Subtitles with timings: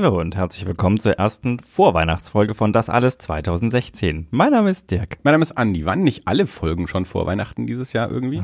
[0.00, 4.28] Hallo und herzlich willkommen zur ersten Vorweihnachtsfolge von Das Alles 2016.
[4.30, 5.18] Mein Name ist Dirk.
[5.24, 5.86] Mein Name ist Andi.
[5.86, 8.40] Waren nicht alle Folgen schon vor Weihnachten dieses Jahr irgendwie?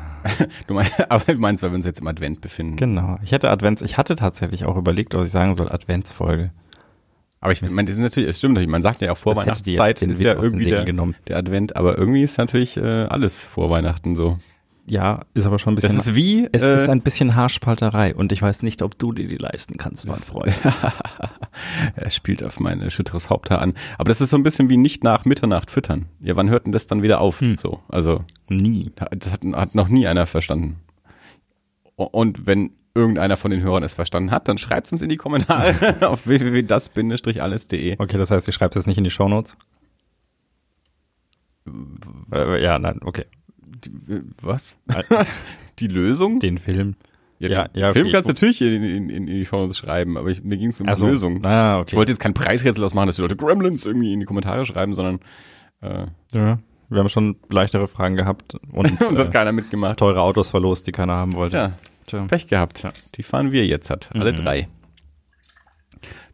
[0.66, 2.76] du meinst, aber du meinst, weil wir uns jetzt im Advent befinden.
[2.76, 3.18] Genau.
[3.22, 6.52] Ich hätte Advents, ich hatte tatsächlich auch überlegt, was ich sagen soll, Adventsfolge.
[7.42, 9.62] Aber ich meine, das ist natürlich, es stimmt, man sagt ja auch vor Das hätte
[9.64, 11.16] die- Weihnachtszeit den ist ja irgendwie der, genommen.
[11.28, 14.38] der Advent, aber irgendwie ist natürlich äh, alles vor Weihnachten so.
[14.90, 15.98] Ja, ist aber schon ein Das bisschen.
[15.98, 19.28] ist wie, es äh, ist ein bisschen Haarspalterei und ich weiß nicht, ob du dir
[19.28, 20.54] die leisten kannst, mein Freund.
[21.96, 23.74] er spielt auf mein schütteres Haupthaar an.
[23.98, 26.06] Aber das ist so ein bisschen wie nicht nach Mitternacht füttern.
[26.20, 27.40] Ja, wann hört denn das dann wieder auf?
[27.40, 27.58] Hm.
[27.58, 28.90] So, also Nie.
[29.10, 30.78] das hat, hat noch nie einer verstanden.
[31.96, 35.96] Und wenn irgendeiner von den Hörern es verstanden hat, dann schreibt uns in die Kommentare
[36.08, 37.96] auf www.das-alles.de.
[37.98, 39.56] Okay, das heißt, ich schreibe es nicht in die Shownotes?
[42.32, 43.26] Ja, nein, okay.
[44.42, 44.76] Was?
[45.78, 46.40] Die Lösung?
[46.40, 46.96] Den Film.
[47.38, 48.42] Ja, Ja, den ja, Film okay, kannst du gut.
[48.42, 51.06] natürlich in, in, in die Show schreiben, aber ich, mir ging es um die Also,
[51.06, 51.44] Lösung.
[51.46, 51.90] Ah, okay.
[51.90, 54.92] Ich wollte jetzt kein Preisrätsel ausmachen, dass die Leute Gremlins irgendwie in die Kommentare schreiben,
[54.94, 55.20] sondern
[55.80, 59.98] äh, ja, wir haben schon leichtere Fragen gehabt und, und hat äh, keiner mitgemacht.
[60.00, 61.52] teure Autos verlost, die keiner haben wollte.
[61.52, 61.72] Tja,
[62.06, 62.24] Tja.
[62.26, 62.82] Pech gehabt.
[62.82, 62.92] Ja.
[63.14, 64.10] Die fahren wir jetzt hat.
[64.14, 64.36] Alle Mhm.
[64.36, 64.68] drei.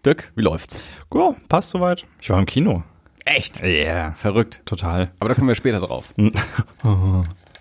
[0.06, 0.82] Dirk, wie läuft's?
[1.14, 2.04] Ja, passt soweit.
[2.20, 2.82] Ich war im Kino.
[3.24, 3.60] Echt?
[3.60, 4.60] Ja, yeah, Verrückt.
[4.66, 5.10] total.
[5.18, 6.12] Aber da kommen wir später drauf.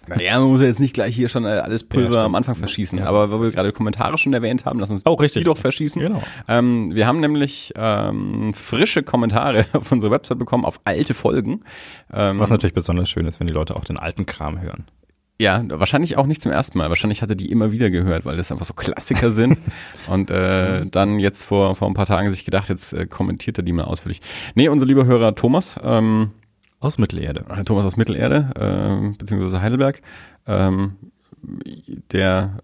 [0.06, 2.26] Naja, man muss ja jetzt nicht gleich hier schon äh, alles Pulver stimmt.
[2.26, 3.00] am Anfang verschießen.
[3.00, 6.02] Ja, aber weil wir gerade Kommentare schon erwähnt haben, lass uns Oh, die doch verschießen.
[6.02, 6.22] Genau.
[6.50, 11.62] Ähm, wir haben nämlich ähm, frische Kommentare auf unsere Website bekommen, auf alte Folgen.
[12.12, 14.86] Ähm, Was natürlich besonders schön ist, wenn die Leute auch den alten Kram hören.
[15.40, 16.90] Ja, wahrscheinlich auch nicht zum ersten Mal.
[16.90, 19.58] Wahrscheinlich hatte die immer wieder gehört, weil das einfach so Klassiker sind.
[20.08, 23.64] Und äh, dann jetzt vor, vor ein paar Tagen sich gedacht, jetzt äh, kommentiert er
[23.64, 24.22] die mal ausführlich.
[24.56, 26.32] Nee, unser lieber Hörer Thomas, ähm,
[26.80, 27.46] Aus Mittelerde.
[27.50, 30.02] Herr Thomas aus Mittelerde, ähm, beziehungsweise Heidelberg,
[30.46, 30.98] ähm,
[32.12, 32.60] der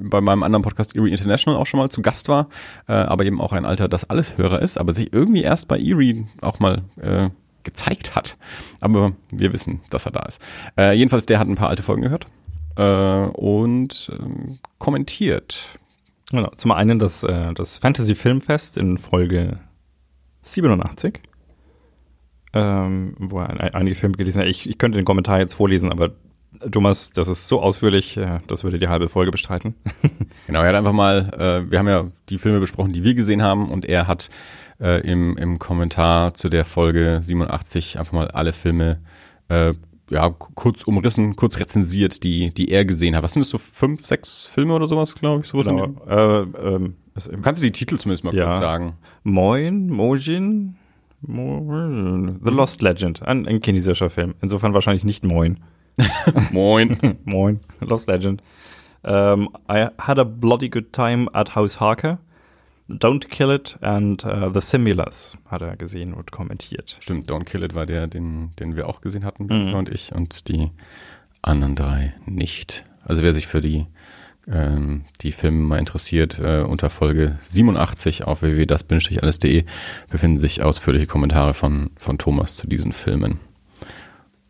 [0.00, 2.48] bei meinem anderen Podcast Erie International auch schon mal zu Gast war,
[2.86, 6.26] äh, aber eben auch ein alter Das Alles-Hörer ist, aber sich irgendwie erst bei Erie
[6.40, 7.30] auch mal äh,
[7.68, 8.36] gezeigt hat.
[8.80, 10.40] Aber wir wissen, dass er da ist.
[10.76, 12.26] Äh, jedenfalls, der hat ein paar alte Folgen gehört
[12.76, 15.78] äh, und ähm, kommentiert.
[16.30, 16.50] Genau.
[16.56, 19.60] Zum einen das, äh, das Fantasy Filmfest in Folge
[20.42, 21.20] 87,
[22.54, 24.48] ähm, wo er ein, einige Filme gelesen hat.
[24.48, 26.10] Ich, ich könnte den Kommentar jetzt vorlesen, aber
[26.70, 29.74] Thomas, das ist so ausführlich, äh, das würde die halbe Folge bestreiten.
[30.46, 33.42] Genau, er hat einfach mal, äh, wir haben ja die Filme besprochen, die wir gesehen
[33.42, 34.30] haben und er hat
[34.80, 38.98] äh, im, im Kommentar zu der Folge 87 einfach mal alle Filme
[39.48, 39.72] äh,
[40.10, 43.22] ja, kurz umrissen, kurz rezensiert, die, die er gesehen hat.
[43.22, 45.48] Was sind das so fünf, sechs Filme oder sowas, glaube ich?
[45.48, 45.84] Sowas Genau.
[46.08, 48.46] Äh, ähm, also, Kannst du die Titel zumindest mal Ja.
[48.46, 48.94] kurz sagen?
[49.24, 50.76] Moin, Mojin,
[51.20, 54.34] Mo- The Lost Legend, ein, ein chinesischer Film.
[54.40, 55.58] Insofern wahrscheinlich nicht Moin.
[56.52, 57.18] Moin.
[57.24, 58.42] Moin, Lost Legend.
[59.02, 62.18] Um, I had a bloody good time at House Harker.
[62.88, 66.96] Don't Kill It and uh, The Simulars hat er gesehen und kommentiert.
[67.00, 69.74] Stimmt, Don't Kill It war der, den, den wir auch gesehen hatten, Mhm.
[69.74, 70.70] Und ich, und die
[71.42, 72.84] anderen drei nicht.
[73.04, 73.86] Also wer sich für die,
[74.50, 79.64] ähm, die Filme mal interessiert, äh, unter Folge 87 auf www.das-alles.de
[80.10, 83.40] befinden sich ausführliche Kommentare von, von Thomas zu diesen Filmen.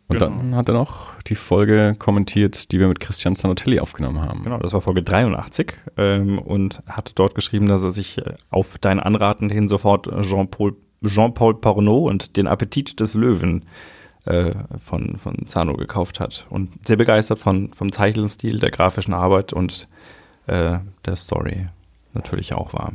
[0.09, 0.31] Und Genau.
[0.31, 4.43] dann hat er noch die Folge kommentiert, die wir mit Christian Zanotelli aufgenommen haben.
[4.43, 8.79] Genau, das war Folge 83 ähm, und hat dort geschrieben, dass er sich äh, auf
[8.79, 10.75] dein Anraten hin sofort Jean-Paul
[11.05, 13.63] Jean-Paul Porno und den Appetit des Löwen
[14.25, 16.45] äh, von, von Zano gekauft hat.
[16.49, 19.87] Und sehr begeistert von, vom Zeichenstil, der grafischen Arbeit und
[20.47, 21.67] äh, der Story
[22.13, 22.93] natürlich auch war.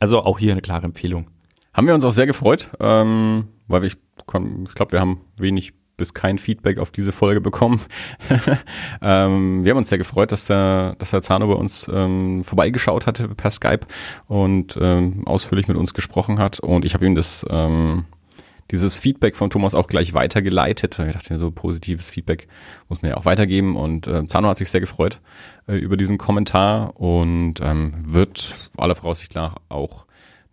[0.00, 1.28] Also auch hier eine klare Empfehlung.
[1.72, 6.14] Haben wir uns auch sehr gefreut, ähm, weil ich, ich glaube, wir haben wenig bis
[6.14, 7.80] kein Feedback auf diese Folge bekommen.
[9.02, 13.06] ähm, wir haben uns sehr gefreut, dass der, dass der Zano bei uns ähm, vorbeigeschaut
[13.06, 13.86] hatte per Skype
[14.26, 16.60] und ähm, ausführlich mit uns gesprochen hat.
[16.60, 18.04] Und ich habe ihm das ähm,
[18.70, 20.98] dieses Feedback von Thomas auch gleich weitergeleitet.
[20.98, 22.48] Ich dachte so positives Feedback
[22.88, 23.76] muss man ja auch weitergeben.
[23.76, 25.20] Und äh, Zano hat sich sehr gefreut
[25.68, 30.05] äh, über diesen Kommentar und ähm, wird aller Voraussicht nach auch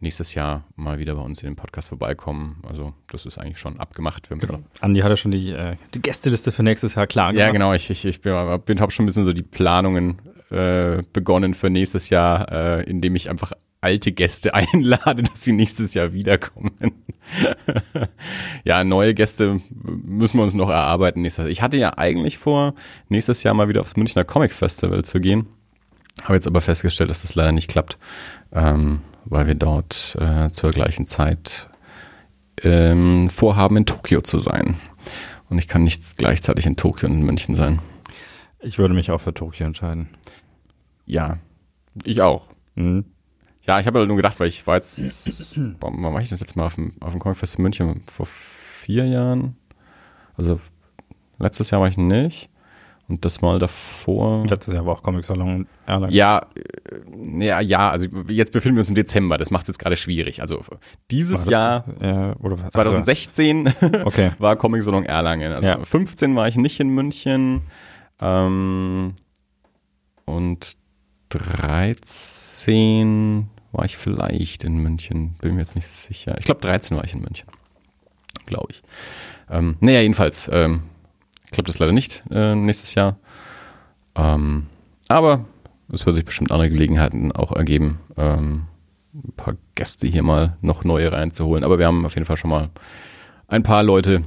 [0.04, 2.62] nächstes Jahr mal wieder bei uns in den Podcast vorbeikommen.
[2.68, 4.30] Also das ist eigentlich schon abgemacht.
[4.30, 7.48] Wir haben Andi hat ja schon die, äh, die Gästeliste für nächstes Jahr klar ja,
[7.48, 7.54] gemacht.
[7.54, 7.74] genau.
[7.74, 8.34] Ich, ich, ich bin,
[8.66, 10.20] bin habe schon ein bisschen so die Planungen
[10.52, 15.94] äh, begonnen für nächstes Jahr, äh, indem ich einfach alte Gäste einlade, dass sie nächstes
[15.94, 16.72] Jahr wiederkommen.
[18.64, 21.52] ja, neue Gäste müssen wir uns noch erarbeiten nächstes Jahr.
[21.52, 22.76] Ich hatte ja eigentlich vor,
[23.10, 25.48] nächstes Jahr mal wieder aufs Münchner Comic Festival zu gehen.
[26.24, 27.98] Habe jetzt aber festgestellt, dass das leider nicht klappt,
[28.52, 31.70] ähm, weil wir dort äh, zur gleichen Zeit
[32.62, 34.78] ähm, vorhaben, in Tokio zu sein.
[35.50, 37.80] Und ich kann nicht gleichzeitig in Tokio und in München sein.
[38.60, 40.10] Ich würde mich auch für Tokio entscheiden.
[41.06, 41.38] Ja,
[42.04, 42.48] ich auch.
[42.75, 43.06] Mhm.
[43.68, 45.00] ja, ich habe halt nur gedacht, weil ich war jetzt,
[45.80, 48.02] wann war ich das jetzt mal auf dem, auf dem Comic Fest in München?
[48.10, 49.58] Vor vier Jahren?
[50.36, 50.60] Also
[51.38, 52.50] letztes Jahr war ich nicht.
[53.10, 54.46] Und das Mal davor.
[54.48, 56.14] Letztes Jahr war auch Comic Salon Erlangen.
[56.14, 59.80] Ja, äh, ja, ja, also jetzt befinden wir uns im Dezember, das macht es jetzt
[59.80, 60.42] gerade schwierig.
[60.42, 60.64] Also
[61.12, 64.32] dieses Jahr, ja, oder, 2016, also, okay.
[64.40, 65.52] war Comic Salon Erlangen.
[65.52, 65.84] Also ja.
[65.84, 67.64] 15 war ich nicht in München.
[68.22, 69.16] Ähm,
[70.26, 70.78] und
[71.30, 76.38] 13 war ich vielleicht in München, bin mir jetzt nicht sicher.
[76.40, 77.48] Ich glaube 13 war ich in München,
[78.46, 78.84] glaube ich.
[79.50, 80.84] Ähm, naja, jedenfalls, ähm,
[81.54, 83.18] klappt das leider nicht äh, nächstes Jahr.
[84.16, 84.68] Ähm,
[85.08, 85.46] aber
[85.92, 88.64] es wird sich bestimmt andere Gelegenheiten auch ergeben, ähm,
[89.14, 91.64] ein paar Gäste hier mal noch neue reinzuholen.
[91.64, 92.70] Aber wir haben auf jeden Fall schon mal
[93.48, 94.24] ein paar Leute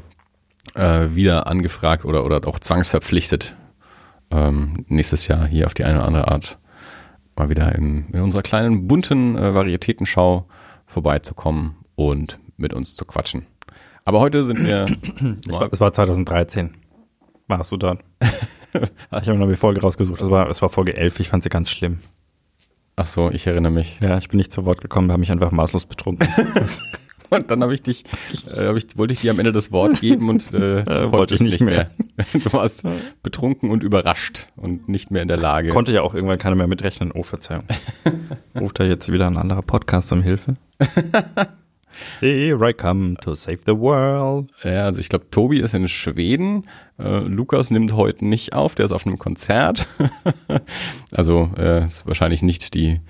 [0.74, 3.56] äh, wieder angefragt oder, oder auch zwangsverpflichtet,
[4.30, 6.58] ähm, nächstes Jahr hier auf die eine oder andere Art
[7.36, 10.46] mal wieder im, in unserer kleinen bunten äh, Varietätenschau
[10.86, 13.46] vorbeizukommen und mit uns zu quatschen.
[14.04, 14.86] Aber heute sind wir.
[15.72, 16.74] es war 2013.
[17.48, 18.00] Warst du dort?
[18.72, 20.20] ich habe noch die Folge rausgesucht.
[20.20, 21.20] Es war, es war Folge 11.
[21.20, 21.98] Ich fand sie ganz schlimm.
[22.96, 24.00] Ach so, ich erinnere mich.
[24.00, 26.26] Ja, ich bin nicht zu Wort gekommen, habe mich einfach maßlos betrunken.
[27.30, 28.04] und dann habe ich dich,
[28.46, 31.34] äh, hab ich, wollte ich dir am Ende das Wort geben und äh, äh wollte
[31.34, 31.90] ich nicht mehr.
[32.16, 32.26] mehr.
[32.32, 32.84] Du warst
[33.22, 35.68] betrunken und überrascht und nicht mehr in der Lage.
[35.68, 37.12] Konnte ja auch irgendwann keiner mehr mitrechnen.
[37.12, 37.64] Oh, Verzeihung.
[38.58, 40.56] Ruft da jetzt wieder ein anderer Podcast um Hilfe?
[42.20, 44.50] Here I come to save the world.
[44.62, 46.68] Ja, also ich glaube, Tobi ist in Schweden.
[46.98, 49.88] Äh, Lukas nimmt heute nicht auf, der ist auf einem Konzert.
[51.12, 53.00] also äh, ist wahrscheinlich nicht die,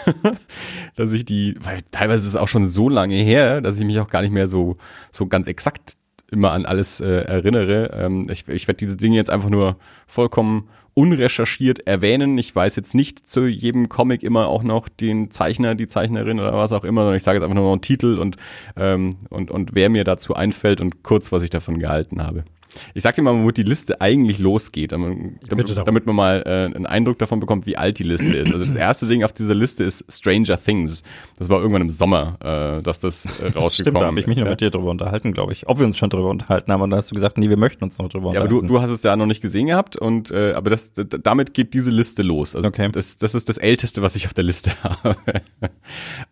[0.95, 4.00] dass ich die, weil teilweise ist es auch schon so lange her, dass ich mich
[4.00, 4.77] auch gar nicht mehr so,
[5.12, 5.98] so ganz exakt
[6.31, 7.92] immer an alles äh, erinnere.
[7.94, 9.77] Ähm, ich ich werde diese Dinge jetzt einfach nur
[10.07, 12.40] vollkommen unrecherchiert erwähnen.
[12.40, 16.54] Ich weiß jetzt nicht zu jedem Comic immer auch noch den Zeichner, die Zeichnerin oder
[16.54, 18.38] was auch immer, sondern ich sage jetzt einfach nur noch einen Titel und,
[18.76, 22.46] ähm, und, und wer mir dazu einfällt und kurz, was ich davon gehalten habe.
[22.94, 25.18] Ich sag dir mal, wo die Liste eigentlich losgeht, damit,
[25.50, 28.52] damit, damit man mal äh, einen Eindruck davon bekommt, wie alt die Liste ist.
[28.52, 31.04] Also das erste Ding auf dieser Liste ist Stranger Things.
[31.38, 34.38] Das war irgendwann im Sommer, äh, dass das äh, rausgekommen Stimmt, da habe ich mich
[34.38, 35.68] noch mit dir drüber unterhalten, glaube ich.
[35.68, 37.83] Ob wir uns schon drüber unterhalten haben, und da hast du gesagt, nee, wir möchten
[37.83, 38.54] uns noch drüber ja, unterhalten.
[38.54, 40.92] Ja, aber du, du hast es ja noch nicht gesehen gehabt und äh, aber das
[40.94, 42.56] damit geht diese Liste los.
[42.56, 42.90] Also okay.
[42.92, 45.16] das, das ist das Älteste, was ich auf der Liste habe.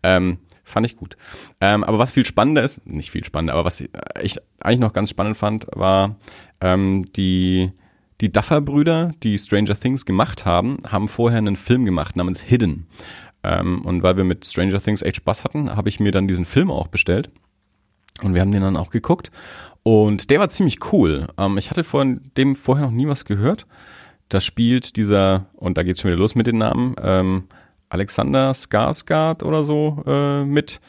[0.04, 1.16] ähm, Fand ich gut.
[1.62, 5.12] Ähm, aber was viel spannender ist, nicht viel spannender, aber was ich eigentlich noch ganz
[5.12, 6.16] spannend fand, war
[6.60, 7.72] ähm, die,
[8.20, 12.88] die Duffer-Brüder, die Stranger Things gemacht haben, haben vorher einen Film gemacht namens Hidden.
[13.44, 16.46] Ähm, und weil wir mit Stranger Things echt Spaß hatten, habe ich mir dann diesen
[16.46, 17.30] Film auch bestellt.
[18.24, 19.30] Und wir haben den dann auch geguckt.
[19.84, 21.28] Und der war ziemlich cool.
[21.38, 23.68] Ähm, ich hatte von dem vorher noch nie was gehört.
[24.30, 27.44] Da spielt dieser, und da geht's schon wieder los mit den Namen, ähm,
[27.96, 30.82] Alexander Skarsgård oder so äh, mit,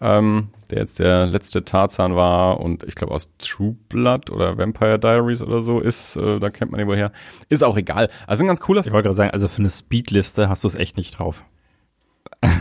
[0.00, 4.98] ähm, der jetzt der letzte Tarzan war und ich glaube aus True Blood oder Vampire
[4.98, 7.12] Diaries oder so ist, äh, da kennt man ihn woher.
[7.50, 8.08] Ist auch egal.
[8.26, 10.74] Also ein ganz cooler Ich wollte gerade sagen, also für eine Speedliste hast du es
[10.74, 11.44] echt nicht drauf.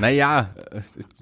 [0.01, 0.53] Naja,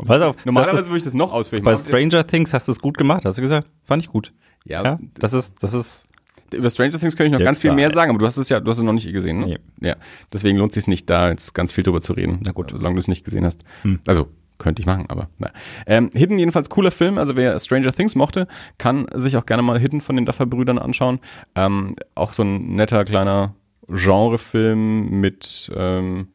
[0.06, 1.64] Pass auf, normalerweise würde ich das noch ausführen.
[1.64, 3.68] Bei Stranger Things hast du es gut gemacht, hast du gesagt?
[3.84, 4.34] Fand ich gut.
[4.66, 6.08] Ja, ja das ist, das ist
[6.53, 8.50] über Stranger Things könnte ich noch jetzt ganz viel mehr sagen, aber du hast es
[8.50, 9.60] ja, du hast es noch nicht gesehen, ne?
[9.79, 9.88] Nee.
[9.88, 9.96] Ja.
[10.34, 12.39] Deswegen lohnt es sich nicht, da jetzt ganz viel drüber zu reden.
[12.43, 13.63] Na gut, solange du es nicht gesehen hast.
[13.84, 14.00] Hm.
[14.05, 14.27] Also,
[14.62, 15.50] könnte ich machen, aber na.
[15.88, 19.79] Ähm, Hidden jedenfalls cooler Film, also wer Stranger Things mochte, kann sich auch gerne mal
[19.79, 21.20] Hidden von den Duffer-Brüdern anschauen.
[21.55, 23.55] Ähm, auch so ein netter kleiner
[23.88, 26.27] Genrefilm mit, ähm,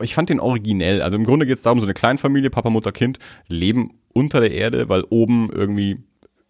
[0.00, 1.02] ich fand den originell.
[1.02, 4.52] Also im Grunde geht es darum, so eine Kleinfamilie, Papa, Mutter, Kind, leben unter der
[4.52, 5.98] Erde, weil oben irgendwie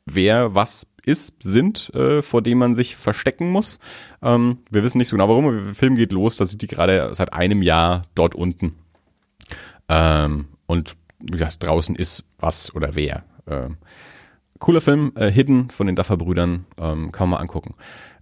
[0.06, 3.78] wer was ist, sind, äh, vor dem man sich verstecken muss.
[4.22, 7.14] Ähm, wir wissen nicht so genau warum, der Film geht los, da sind die gerade
[7.14, 8.74] seit einem Jahr dort unten.
[9.88, 13.24] Ähm, und wie gesagt, draußen ist was oder wer.
[13.46, 13.76] Ähm,
[14.58, 17.74] cooler Film, äh, Hidden von den Duffer-Brüdern, ähm, kann man mal angucken.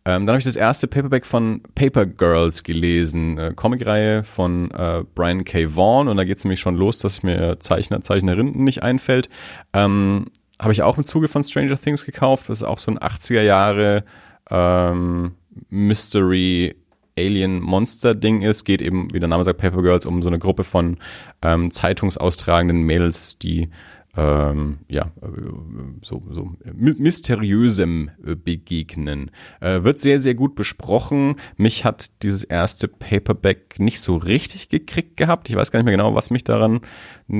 [0.04, 5.04] Ähm, dann habe ich das erste Paperback von Paper Girls gelesen, äh, Comicreihe von äh,
[5.14, 5.74] Brian K.
[5.76, 9.28] Vaughan und da geht es nämlich schon los, dass mir Zeichner, Zeichnerinnen nicht einfällt.
[9.74, 10.26] Ähm,
[10.58, 12.48] habe ich auch im Zuge von Stranger Things gekauft.
[12.48, 14.04] Das ist auch so ein 80er Jahre
[14.50, 15.32] ähm,
[15.68, 16.76] Mystery
[17.18, 20.38] Alien Monster Ding ist, geht eben, wie der Name sagt, Paper Girls, um so eine
[20.38, 20.98] Gruppe von
[21.42, 23.70] ähm, zeitungsaustragenden Mädels, die
[24.18, 25.12] ähm, ja,
[26.02, 29.30] so, so mysteriösem äh, begegnen.
[29.60, 31.36] Äh, wird sehr, sehr gut besprochen.
[31.56, 35.48] Mich hat dieses erste Paperback nicht so richtig gekriegt gehabt.
[35.48, 36.80] Ich weiß gar nicht mehr genau, was mich daran
[37.28, 37.36] so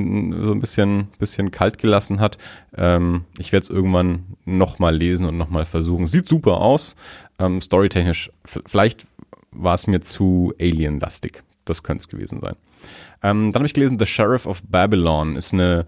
[0.53, 2.37] ein bisschen, bisschen kalt gelassen hat.
[2.77, 6.07] Ähm, ich werde es irgendwann nochmal lesen und nochmal versuchen.
[6.07, 6.95] Sieht super aus.
[7.39, 9.05] Ähm, storytechnisch, vielleicht
[9.51, 11.41] war es mir zu Alien-lastig.
[11.65, 12.55] Das könnte es gewesen sein.
[13.21, 15.85] Ähm, dann habe ich gelesen, The Sheriff of Babylon ist eine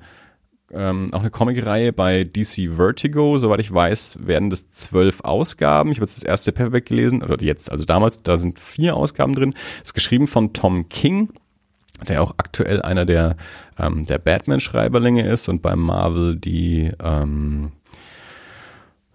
[0.73, 3.37] ähm, auch eine Comicreihe bei DC Vertigo.
[3.37, 5.91] Soweit ich weiß, werden das zwölf Ausgaben.
[5.91, 9.33] Ich habe jetzt das erste Paperback gelesen, oder jetzt, also damals, da sind vier Ausgaben
[9.33, 9.53] drin.
[9.83, 11.29] Ist geschrieben von Tom King,
[12.07, 13.35] der auch aktuell einer der,
[13.77, 17.71] ähm, der Batman-Schreiberlinge ist und bei Marvel die, ähm,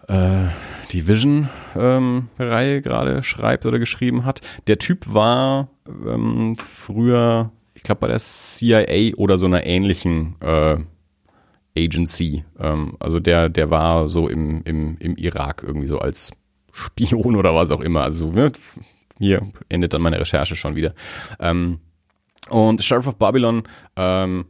[0.08, 0.46] äh,
[0.92, 4.40] die Vision-Reihe ähm, gerade schreibt oder geschrieben hat.
[4.66, 10.76] Der Typ war ähm, früher, ich glaube, bei der CIA oder so einer ähnlichen äh,
[11.76, 12.44] Agency.
[12.58, 16.30] Ähm, also der, der war so im, im, im Irak irgendwie so als
[16.72, 18.02] Spion oder was auch immer.
[18.02, 18.52] Also ne,
[19.18, 20.94] hier endet dann meine Recherche schon wieder.
[21.40, 21.80] Ähm,
[22.48, 23.64] und Sheriff of Babylon
[23.96, 24.46] ähm,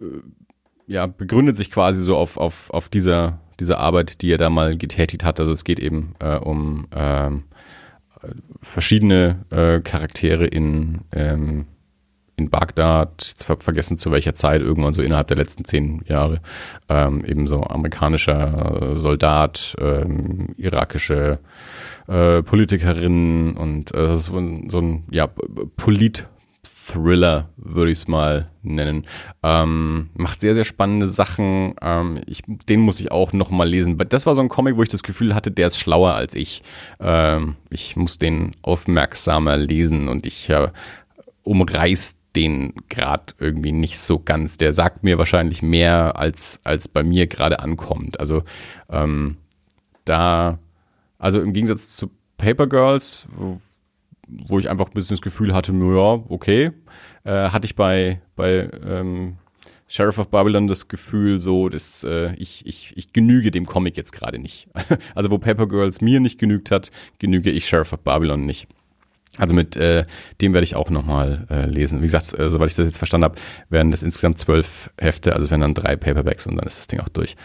[0.00, 0.04] äh,
[0.86, 4.76] ja, begründet sich quasi so auf, auf, auf dieser, dieser Arbeit, die er da mal
[4.76, 5.38] getätigt hat.
[5.38, 7.44] Also es geht eben äh, um ähm,
[8.60, 11.66] verschiedene äh, Charaktere in ähm,
[12.40, 16.40] in Bagdad, ver vergessen zu welcher Zeit, irgendwann so innerhalb der letzten zehn Jahre,
[16.88, 21.38] ähm, eben so amerikanischer Soldat, ähm, irakische
[22.08, 25.28] äh, Politikerin und äh, so ein, so ein ja,
[25.76, 26.26] Polit-
[26.92, 29.06] Thriller, würde ich es mal nennen.
[29.44, 31.74] Ähm, macht sehr, sehr spannende Sachen.
[31.80, 33.96] Ähm, ich, den muss ich auch noch mal lesen.
[34.08, 36.62] Das war so ein Comic, wo ich das Gefühl hatte, der ist schlauer als ich.
[36.98, 40.68] Ähm, ich muss den aufmerksamer lesen und ich äh,
[41.44, 44.56] umreißt den Grad irgendwie nicht so ganz.
[44.56, 48.20] Der sagt mir wahrscheinlich mehr, als, als bei mir gerade ankommt.
[48.20, 48.42] Also
[48.88, 49.36] ähm,
[50.04, 50.58] da,
[51.18, 53.26] also im Gegensatz zu Paper Girls,
[54.26, 56.70] wo, ich einfach ein bisschen das Gefühl hatte, ja, okay,
[57.24, 59.36] äh, hatte ich bei, bei ähm,
[59.88, 64.12] Sheriff of Babylon das Gefühl so, dass äh, ich, ich, ich genüge dem Comic jetzt
[64.12, 64.68] gerade nicht.
[65.16, 68.68] also wo Paper Girls mir nicht genügt hat, genüge ich Sheriff of Babylon nicht.
[69.38, 70.06] Also mit äh,
[70.40, 72.00] dem werde ich auch nochmal äh, lesen.
[72.00, 73.36] Wie gesagt, äh, soweit ich das jetzt verstanden habe,
[73.68, 77.00] werden das insgesamt zwölf Hefte, also werden dann drei Paperbacks und dann ist das Ding
[77.00, 77.36] auch durch.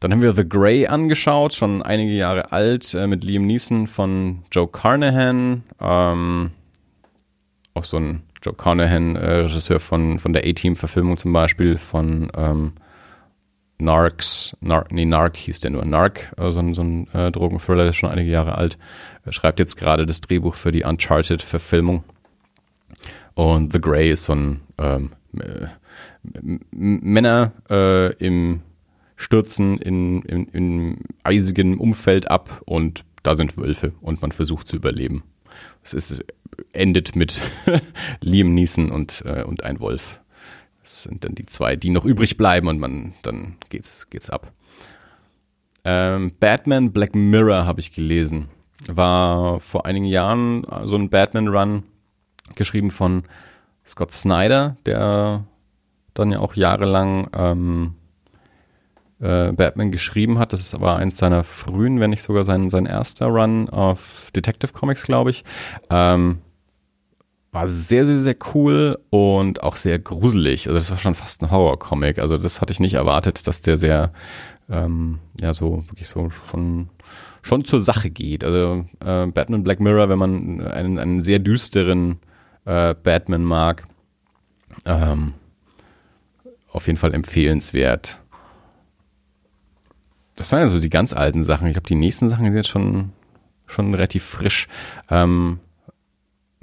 [0.00, 4.42] Dann haben wir The Grey angeschaut, schon einige Jahre alt, äh, mit Liam Neeson von
[4.52, 5.64] Joe Carnahan.
[5.80, 6.50] Ähm,
[7.74, 12.74] auch so ein Joe Carnahan, äh, Regisseur von, von der A-Team-Verfilmung zum Beispiel, von ähm,
[13.84, 18.10] Narcs, Narc, nee, Narc hieß der nur, Narc, äh, so ein, so äh, Drogenthriller, schon
[18.10, 18.78] einige Jahre alt.
[19.30, 22.04] Schreibt jetzt gerade das Drehbuch für die Uncharted-Verfilmung.
[23.34, 25.66] Und The Grey ist so ein ähm, äh,
[26.70, 28.62] Männer äh, im
[29.16, 34.76] Stürzen in, in, in eisigem Umfeld ab und da sind Wölfe und man versucht zu
[34.76, 35.22] überleben.
[35.82, 36.24] Es ist,
[36.72, 37.40] endet mit
[38.20, 40.20] Liam Neeson und, äh, und ein Wolf.
[40.84, 44.52] Das sind dann die zwei, die noch übrig bleiben und man dann geht's, geht's ab.
[45.82, 48.48] Ähm, Batman Black Mirror habe ich gelesen
[48.88, 51.84] war vor einigen Jahren so ein Batman-Run
[52.56, 53.24] geschrieben von
[53.84, 55.44] Scott Snyder, der
[56.14, 57.94] dann ja auch jahrelang ähm,
[59.20, 60.52] äh, Batman geschrieben hat.
[60.52, 65.04] Das aber eins seiner frühen, wenn nicht sogar sein, sein erster Run auf Detective Comics,
[65.04, 65.44] glaube ich.
[65.90, 66.38] Ähm,
[67.54, 70.66] war sehr, sehr, sehr cool und auch sehr gruselig.
[70.66, 72.18] Also das war schon fast ein Horror-Comic.
[72.18, 74.12] Also das hatte ich nicht erwartet, dass der sehr,
[74.68, 76.88] ähm, ja, so wirklich so schon
[77.42, 78.42] schon zur Sache geht.
[78.42, 82.18] Also äh, Batman Black Mirror, wenn man einen, einen sehr düsteren
[82.64, 83.84] äh, Batman mag,
[84.86, 85.34] ähm,
[86.72, 88.18] auf jeden Fall empfehlenswert.
[90.36, 91.68] Das sind also die ganz alten Sachen.
[91.68, 93.12] Ich glaube, die nächsten Sachen sind jetzt schon,
[93.66, 94.66] schon relativ frisch.
[95.08, 95.60] Ähm,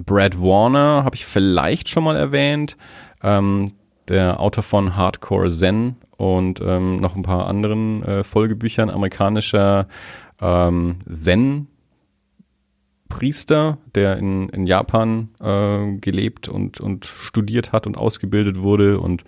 [0.04, 2.76] Brad Warner habe ich vielleicht schon mal erwähnt.
[3.22, 3.72] Ähm,
[4.08, 9.86] der Autor von Hardcore Zen und ähm, noch ein paar anderen äh, Folgebüchern, amerikanischer
[10.40, 11.68] ähm, Zen-Priester,
[13.94, 19.24] der in, in Japan äh, gelebt und, und studiert hat und ausgebildet wurde und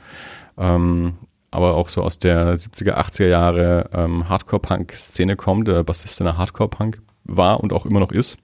[0.59, 1.14] ähm,
[1.50, 6.37] aber auch so aus der 70er, 80er Jahre ähm, Hardcore-Punk-Szene kommt, der Bassist in der
[6.37, 7.00] Hardcore-Punk.
[7.25, 8.38] war und auch immer noch ist.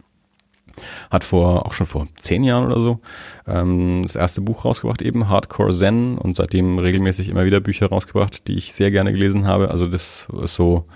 [1.11, 3.01] Hat vor, auch schon vor zehn Jahren oder so,
[3.47, 8.49] ähm, das erste Buch rausgebracht, eben Hardcore Zen und seitdem regelmäßig immer wieder Bücher rausgebracht,
[8.49, 9.71] die ich sehr gerne gelesen habe.
[9.71, 10.87] Also das ist so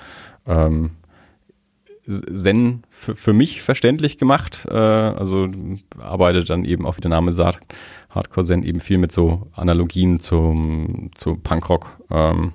[0.46, 0.90] ähm,
[2.06, 4.66] Zen für, mich verständlich gemacht.
[4.70, 5.48] Äh, also
[5.98, 7.72] arbeitet dann eben auch, wie der Name sagt,
[8.10, 11.98] Hardcore Zen eben viel mit so Analogien zum, zu Punkrock.
[12.10, 12.52] Ähm,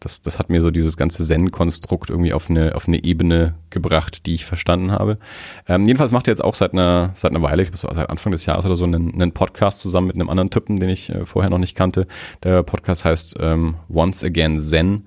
[0.00, 4.26] das, das hat mir so dieses ganze Zen-Konstrukt irgendwie auf eine, auf eine Ebene gebracht,
[4.26, 5.18] die ich verstanden habe.
[5.66, 8.32] Ähm, jedenfalls macht er jetzt auch seit einer, seit einer Weile, ich glaube seit Anfang
[8.32, 11.24] des Jahres oder so, einen, einen Podcast zusammen mit einem anderen Typen, den ich äh,
[11.24, 12.06] vorher noch nicht kannte.
[12.42, 15.06] Der Podcast heißt ähm, Once Again Zen.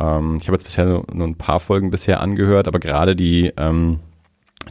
[0.00, 3.52] Ähm, ich habe jetzt bisher nur, nur, ein paar Folgen bisher angehört, aber gerade die,
[3.56, 4.00] ähm,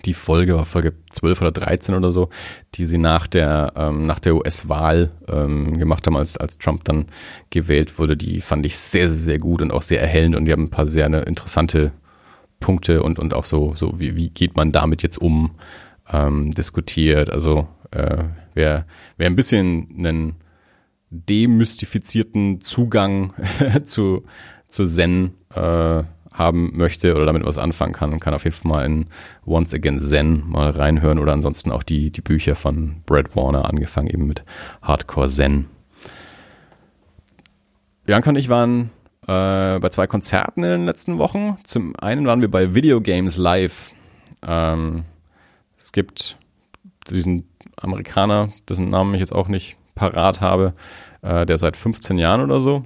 [0.05, 2.29] die Folge war Folge 12 oder 13 oder so,
[2.75, 7.05] die sie nach der, ähm, der US-Wahl ähm, gemacht haben, als, als Trump dann
[7.49, 10.51] gewählt wurde, die fand ich sehr, sehr, sehr gut und auch sehr erhellend und die
[10.51, 11.91] haben ein paar sehr eine, interessante
[12.59, 15.51] Punkte und, und auch so, so wie, wie geht man damit jetzt um,
[16.11, 17.29] ähm, diskutiert.
[17.29, 18.85] Also äh, wer,
[19.17, 20.35] wer ein bisschen einen
[21.09, 23.33] demystifizierten Zugang
[23.85, 24.23] zu
[24.67, 26.03] zu Zen äh,
[26.37, 29.07] haben möchte oder damit was anfangen kann, kann auf jeden Fall mal in
[29.45, 34.07] Once Again Zen mal reinhören oder ansonsten auch die, die Bücher von Brad Warner, angefangen
[34.07, 34.43] eben mit
[34.81, 35.65] Hardcore Zen.
[38.05, 38.91] Bianca und ich waren
[39.23, 41.57] äh, bei zwei Konzerten in den letzten Wochen.
[41.65, 43.93] Zum einen waren wir bei Video Games Live.
[44.45, 45.03] Ähm,
[45.77, 46.37] es gibt
[47.09, 50.73] diesen Amerikaner, dessen Namen ich jetzt auch nicht parat habe,
[51.21, 52.85] äh, der seit 15 Jahren oder so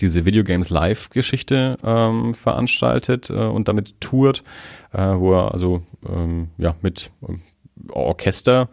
[0.00, 4.42] diese Video Games Live-Geschichte ähm, veranstaltet äh, und damit tourt,
[4.92, 7.40] äh, wo er also ähm, ja mit ähm,
[7.92, 8.68] Orchester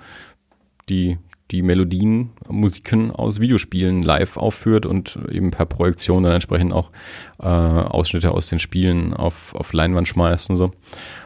[0.90, 1.18] die
[1.52, 6.90] die Melodien, Musiken aus Videospielen live aufführt und eben per Projektion dann entsprechend auch
[7.40, 10.72] äh, Ausschnitte aus den Spielen auf, auf Leinwand schmeißt und so.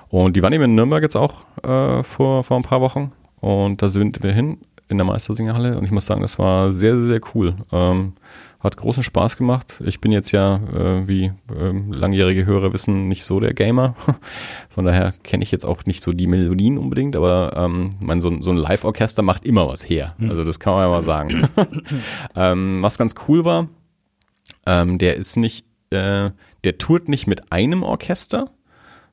[0.09, 3.81] Und die waren eben in Nürnberg jetzt auch äh, vor, vor ein paar Wochen und
[3.81, 4.57] da sind wir hin
[4.89, 7.55] in der Meistersingerhalle und ich muss sagen, das war sehr, sehr, sehr cool.
[7.71, 8.13] Ähm,
[8.59, 9.81] hat großen Spaß gemacht.
[9.85, 13.95] Ich bin jetzt ja, äh, wie äh, langjährige Hörer wissen, nicht so der Gamer.
[14.69, 18.41] Von daher kenne ich jetzt auch nicht so die Melodien unbedingt, aber ähm, mein, so,
[18.41, 20.15] so ein Live-Orchester macht immer was her.
[20.17, 20.29] Hm.
[20.31, 21.49] Also das kann man ja mal sagen.
[22.35, 23.69] ähm, was ganz cool war,
[24.65, 26.31] ähm, der ist nicht, äh,
[26.63, 28.51] der tourt nicht mit einem Orchester,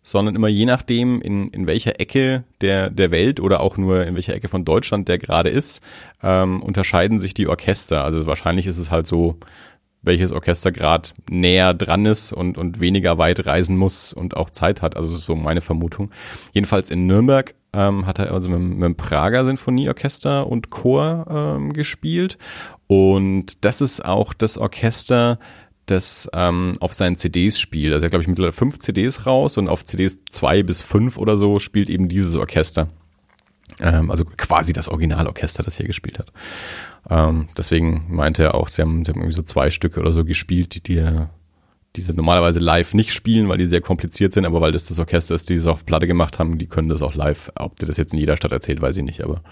[0.04, 4.14] sondern immer je nachdem, in, in welcher Ecke der, der Welt oder auch nur in
[4.14, 5.82] welcher Ecke von Deutschland der gerade ist,
[6.22, 8.04] ähm, unterscheiden sich die Orchester.
[8.04, 9.38] Also wahrscheinlich ist es halt so,
[10.02, 14.82] welches Orchester gerade näher dran ist und, und weniger weit reisen muss und auch Zeit
[14.82, 14.96] hat.
[14.96, 16.10] Also so meine Vermutung.
[16.52, 21.72] Jedenfalls in Nürnberg ähm, hat er also mit, mit dem Prager Sinfonieorchester und Chor ähm,
[21.72, 22.36] gespielt.
[22.86, 25.38] Und das ist auch das Orchester,
[25.86, 27.92] das ähm, auf seinen CDs spielt.
[27.92, 31.36] Also er glaube ich, mittlerweile fünf CDs raus und auf CDs zwei bis fünf oder
[31.36, 32.88] so spielt eben dieses Orchester.
[33.80, 36.32] Ähm, also quasi das Originalorchester, das hier gespielt hat.
[37.10, 40.24] Ähm, deswegen meinte er auch, sie haben, sie haben irgendwie so zwei Stücke oder so
[40.24, 41.26] gespielt, die, die,
[41.96, 45.34] die normalerweise live nicht spielen, weil die sehr kompliziert sind, aber weil das das Orchester
[45.34, 47.52] ist, die es auf Platte gemacht haben, die können das auch live.
[47.56, 49.42] Ob der das jetzt in jeder Stadt erzählt, weiß ich nicht, aber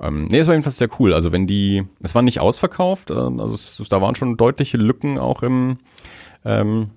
[0.00, 1.12] ähm, nee, es war jedenfalls sehr cool.
[1.12, 5.18] Also wenn die, es war nicht ausverkauft, äh, also es, da waren schon deutliche Lücken
[5.18, 5.78] auch im,
[6.44, 6.90] ähm,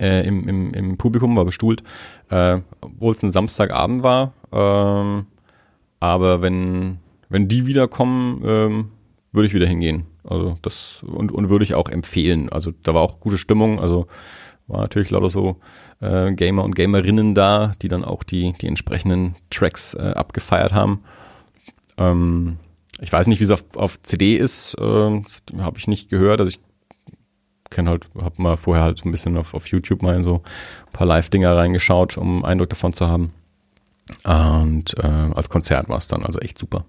[0.00, 1.82] äh, im, im, im Publikum, war bestuhlt,
[2.30, 4.32] äh, obwohl es ein Samstagabend war.
[4.52, 5.26] Ähm,
[6.00, 6.98] aber wenn,
[7.28, 8.90] wenn die wiederkommen, ähm,
[9.32, 10.06] würde ich wieder hingehen.
[10.22, 12.48] Also das und, und würde ich auch empfehlen.
[12.48, 13.80] Also da war auch gute Stimmung.
[13.80, 14.06] Also
[14.66, 15.56] war natürlich lauter so
[16.00, 21.02] äh, Gamer und Gamerinnen da, die dann auch die, die entsprechenden Tracks äh, abgefeiert haben.
[21.98, 22.58] Ähm,
[23.00, 25.20] ich weiß nicht, wie es auf, auf CD ist, äh,
[25.58, 26.40] habe ich nicht gehört.
[26.40, 26.60] Also ich
[27.70, 30.42] kenne halt, habe mal vorher halt so ein bisschen auf, auf YouTube mal in so
[30.86, 33.32] ein paar Live-Dinger reingeschaut, um Eindruck davon zu haben.
[34.22, 36.84] Und äh, als Konzert war es dann also echt super.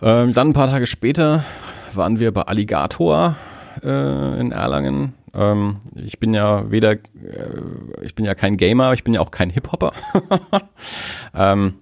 [0.00, 1.44] Ähm, dann ein paar Tage später
[1.94, 3.36] waren wir bei Alligator
[3.82, 5.14] äh, in Erlangen.
[5.34, 6.98] Ähm, ich bin ja weder, äh,
[8.02, 9.92] ich bin ja kein Gamer, ich bin ja auch kein Hip-Hopper.
[11.34, 11.74] ähm,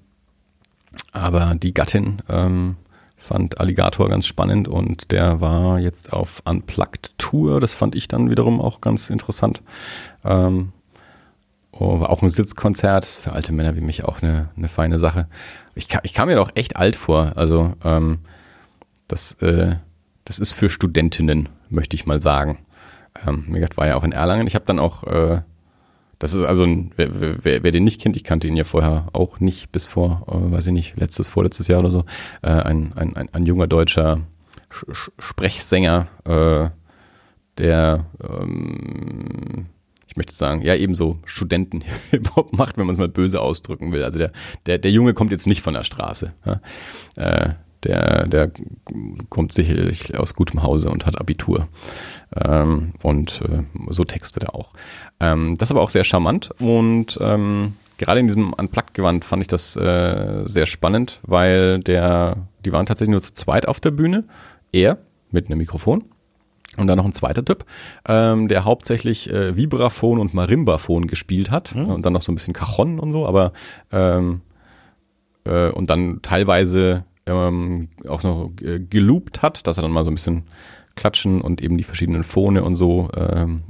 [1.13, 2.77] aber die Gattin ähm,
[3.17, 7.61] fand Alligator ganz spannend und der war jetzt auf Unplugged Tour.
[7.61, 9.63] Das fand ich dann wiederum auch ganz interessant.
[10.25, 10.73] Ähm,
[11.73, 15.27] oh, war auch ein Sitzkonzert für alte Männer wie mich auch eine, eine feine Sache.
[15.75, 17.33] Ich, ich kam mir doch echt alt vor.
[17.37, 18.21] Also ähm,
[19.07, 19.77] das, äh,
[20.25, 22.59] das ist für Studentinnen, möchte ich mal sagen.
[23.27, 24.47] Ähm, wie gesagt, war ja auch in Erlangen.
[24.47, 25.43] Ich habe dann auch äh,
[26.21, 29.09] das ist also, ein, wer, wer, wer den nicht kennt, ich kannte ihn ja vorher
[29.15, 32.05] auch nicht bis vor, äh, weiß ich nicht, letztes, vorletztes Jahr oder so,
[32.43, 34.21] äh, ein, ein, ein, ein junger deutscher
[34.69, 36.69] Sch Sprechsänger, äh,
[37.57, 39.67] der, ähm,
[40.07, 44.05] ich möchte sagen, ja ebenso Studenten-Hip-Hop macht, wenn man es mal böse ausdrücken will.
[44.05, 44.33] Also der,
[44.67, 46.35] der, der Junge kommt jetzt nicht von der Straße.
[46.45, 46.61] Ja?
[47.17, 47.55] Äh,
[47.85, 48.51] der, der
[49.31, 51.69] kommt sicherlich aus gutem Hause und hat Abitur.
[52.37, 54.73] Ähm, und äh, so textet er auch.
[55.19, 59.49] Ähm, das ist aber auch sehr charmant und ähm, gerade in diesem Unplugged-Gewand fand ich
[59.49, 64.25] das äh, sehr spannend, weil der, die waren tatsächlich nur zu zweit auf der Bühne.
[64.73, 64.99] Er
[65.31, 66.05] mit einem Mikrofon
[66.77, 67.65] und dann noch ein zweiter Typ,
[68.09, 71.87] ähm, der hauptsächlich äh, Vibraphon und Marimbaphon gespielt hat mhm.
[71.87, 73.53] und dann noch so ein bisschen Cajon und so, aber
[73.91, 74.41] ähm,
[75.45, 80.11] äh, und dann teilweise ähm, auch noch äh, geloopt hat, dass er dann mal so
[80.11, 80.45] ein bisschen
[81.01, 83.63] klatschen und eben die verschiedenen Phone und so ähm,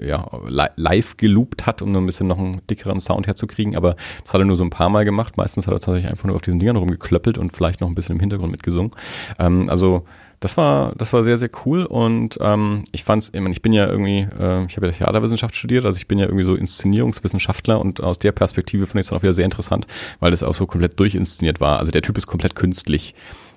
[0.00, 0.28] ja,
[0.76, 3.76] live geloopt hat, um ein bisschen noch einen dickeren Sound herzukriegen.
[3.76, 5.36] Aber das hat er nur so ein paar Mal gemacht.
[5.36, 8.14] Meistens hat er tatsächlich einfach nur auf diesen Dingern rumgeklöppelt und vielleicht noch ein bisschen
[8.16, 8.92] im Hintergrund mitgesungen.
[9.38, 10.04] Ähm, also
[10.40, 13.72] das war, das war sehr, sehr cool und ähm, ich fand's, ich, meine, ich bin
[13.72, 17.80] ja irgendwie, äh, ich habe ja Theaterwissenschaft studiert, also ich bin ja irgendwie so Inszenierungswissenschaftler
[17.80, 19.88] und aus der Perspektive finde ich es dann auch wieder sehr interessant,
[20.20, 21.80] weil das auch so komplett durchinszeniert war.
[21.80, 23.16] Also der Typ ist komplett künstlich.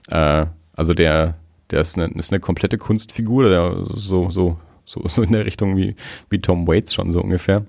[0.10, 1.36] Äh, also der,
[1.72, 5.78] der ist eine, ist eine komplette Kunstfigur, der so, so, so, so in der Richtung
[5.78, 5.96] wie,
[6.30, 7.66] wie Tom Waits schon so ungefähr.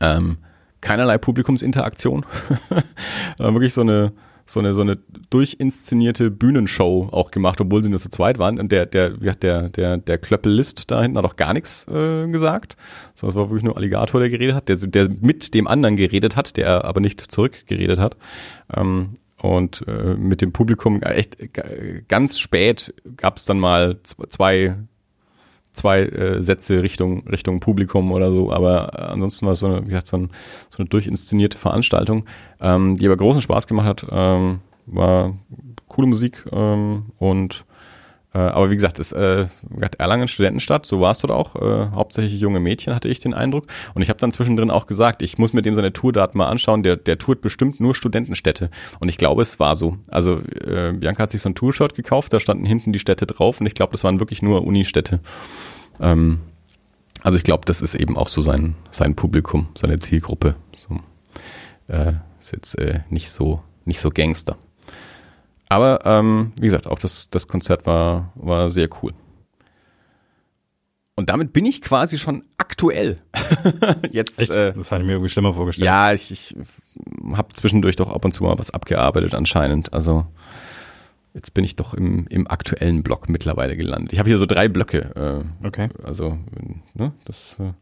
[0.00, 0.38] Ähm,
[0.80, 2.24] keinerlei Publikumsinteraktion.
[3.38, 4.12] wirklich so eine,
[4.46, 4.96] so eine, so eine
[5.30, 8.60] durchinszenierte Bühnenshow auch gemacht, obwohl sie nur zu zweit waren.
[8.60, 12.76] Und der, der, der, der, der Klöppellist da hinten hat auch gar nichts äh, gesagt.
[13.14, 16.36] So, es war wirklich nur Alligator, der geredet hat, der, der mit dem anderen geredet
[16.36, 18.16] hat, der aber nicht zurückgeredet hat.
[18.72, 23.98] Ähm, und äh, mit dem Publikum äh, echt äh, ganz spät gab es dann mal
[24.02, 24.76] zwei
[25.76, 29.82] zwei äh, Sätze Richtung Richtung Publikum oder so, aber äh, ansonsten war es so eine,
[29.82, 30.30] wie gesagt, so, ein,
[30.70, 32.24] so eine durchinszenierte Veranstaltung,
[32.60, 34.06] ähm, die aber großen Spaß gemacht hat.
[34.10, 35.34] Ähm, war
[35.88, 37.65] coole Musik ähm, und
[38.38, 39.46] aber wie gesagt, ist äh,
[39.98, 41.56] Erlangen Studentenstadt, so war es dort auch.
[41.56, 43.66] Äh, hauptsächlich junge Mädchen hatte ich den Eindruck.
[43.94, 46.82] Und ich habe dann zwischendrin auch gesagt, ich muss mir dem seine Tourdaten mal anschauen.
[46.82, 48.70] Der, der tourt bestimmt nur Studentenstädte.
[49.00, 49.96] Und ich glaube, es war so.
[50.08, 53.60] Also äh, Bianca hat sich so ein Tourshot gekauft, da standen hinten die Städte drauf
[53.60, 55.20] und ich glaube, das waren wirklich nur Unistädte.
[56.00, 56.40] Ähm,
[57.22, 60.56] also ich glaube, das ist eben auch so sein, sein Publikum, seine Zielgruppe.
[60.74, 61.00] So,
[61.88, 64.56] äh, ist jetzt äh, nicht so nicht so Gangster.
[65.68, 69.12] Aber ähm, wie gesagt, auch das, das Konzert war, war sehr cool.
[71.16, 73.18] Und damit bin ich quasi schon aktuell.
[74.10, 74.52] Jetzt, Echt?
[74.52, 75.86] Äh, das hatte ich mir irgendwie schlimmer vorgestellt.
[75.86, 76.54] Ja, ich, ich
[77.32, 79.94] habe zwischendurch doch ab und zu mal was abgearbeitet anscheinend.
[79.94, 80.26] Also
[81.32, 84.12] jetzt bin ich doch im, im aktuellen Block mittlerweile gelandet.
[84.12, 85.44] Ich habe hier so drei Blöcke.
[85.62, 85.88] Äh, okay.
[86.02, 86.38] Also
[86.94, 87.72] ne, das, äh,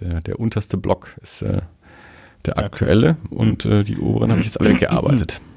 [0.00, 1.62] der, der unterste Block ist äh,
[2.46, 5.40] der aktuelle und äh, die oberen habe ich jetzt alle gearbeitet.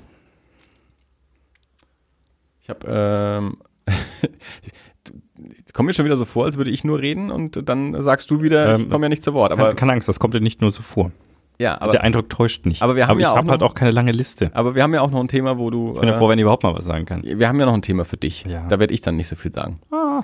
[2.63, 3.58] Ich habe, ähm,
[5.73, 8.41] kommt mir schon wieder so vor, als würde ich nur reden und dann sagst du
[8.41, 9.52] wieder, ähm, ich komme ja nicht zu Wort.
[9.52, 11.12] Aber keine Angst, das kommt dir nicht nur so vor.
[11.60, 12.82] Ja, aber der Eindruck täuscht nicht.
[12.82, 14.49] Aber wir haben aber ja ich habe halt auch keine lange Liste.
[14.54, 15.93] Aber wir haben ja auch noch ein Thema, wo du.
[15.93, 17.21] Ich bin ja äh, froh, wenn ich überhaupt mal was sagen kann.
[17.23, 18.45] Wir haben ja noch ein Thema für dich.
[18.45, 18.65] Ja.
[18.67, 19.80] Da werde ich dann nicht so viel sagen.
[19.91, 20.23] Ah.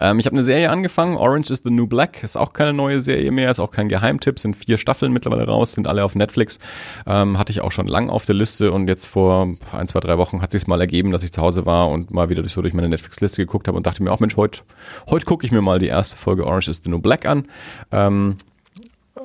[0.00, 3.00] Ähm, ich habe eine Serie angefangen, Orange is the New Black, ist auch keine neue
[3.00, 6.58] Serie mehr, ist auch kein Geheimtipp, sind vier Staffeln mittlerweile raus, sind alle auf Netflix.
[7.06, 10.18] Ähm, hatte ich auch schon lang auf der Liste und jetzt vor ein, zwei, drei
[10.18, 12.62] Wochen hat sich mal ergeben, dass ich zu Hause war und mal wieder durch, so
[12.62, 14.62] durch meine Netflix-Liste geguckt habe und dachte mir, auch Mensch, heute
[15.10, 17.46] heut gucke ich mir mal die erste Folge Orange is the New Black an.
[17.92, 18.36] Ähm,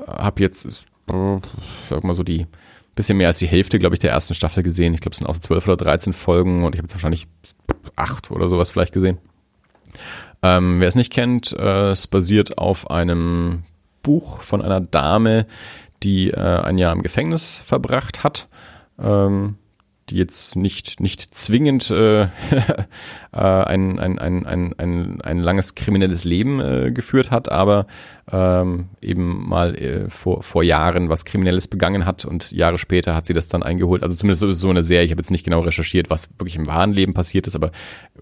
[0.07, 1.39] hab jetzt, äh,
[1.89, 2.47] sag mal so die
[2.95, 4.93] bisschen mehr als die Hälfte, glaube ich, der ersten Staffel gesehen.
[4.93, 7.27] Ich glaube, es sind auch zwölf oder dreizehn Folgen und ich habe jetzt wahrscheinlich
[7.95, 9.17] acht oder sowas vielleicht gesehen.
[10.43, 13.63] Ähm, wer es nicht kennt, äh, es basiert auf einem
[14.01, 15.45] Buch von einer Dame,
[16.03, 18.47] die äh, ein Jahr im Gefängnis verbracht hat.
[18.99, 19.57] Ähm,
[20.11, 22.27] die jetzt nicht, nicht zwingend äh, äh,
[23.31, 27.87] ein, ein, ein, ein, ein, ein langes kriminelles Leben äh, geführt hat, aber
[28.31, 33.25] ähm, eben mal äh, vor, vor Jahren was Kriminelles begangen hat und Jahre später hat
[33.25, 34.03] sie das dann eingeholt.
[34.03, 35.05] Also zumindest es so eine Serie.
[35.05, 37.71] Ich habe jetzt nicht genau recherchiert, was wirklich im wahren Leben passiert ist, aber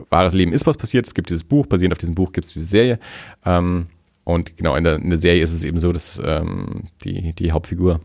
[0.10, 1.08] wahres Leben ist was passiert.
[1.08, 3.00] Es gibt dieses Buch, basierend auf diesem Buch gibt es diese Serie.
[3.46, 3.88] Ähm,
[4.24, 7.52] und genau, in der, in der Serie ist es eben so, dass ähm, die, die
[7.52, 8.00] Hauptfigur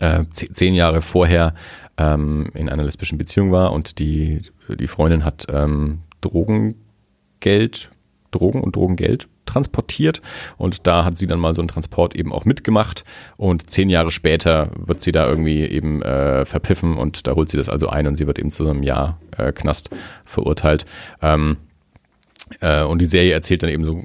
[0.00, 1.54] äh, zehn Jahre vorher
[2.00, 7.90] ähm, in einer lesbischen Beziehung war und die, die Freundin hat ähm, Drogengeld,
[8.30, 10.22] Drogen und Drogengeld transportiert
[10.56, 13.04] und da hat sie dann mal so einen Transport eben auch mitgemacht
[13.36, 17.56] und zehn Jahre später wird sie da irgendwie eben äh, verpiffen und da holt sie
[17.56, 19.90] das also ein und sie wird eben zu so einem Jahr äh, Knast
[20.24, 20.86] verurteilt.
[21.20, 21.56] Ähm,
[22.60, 24.00] äh, und die Serie erzählt dann eben so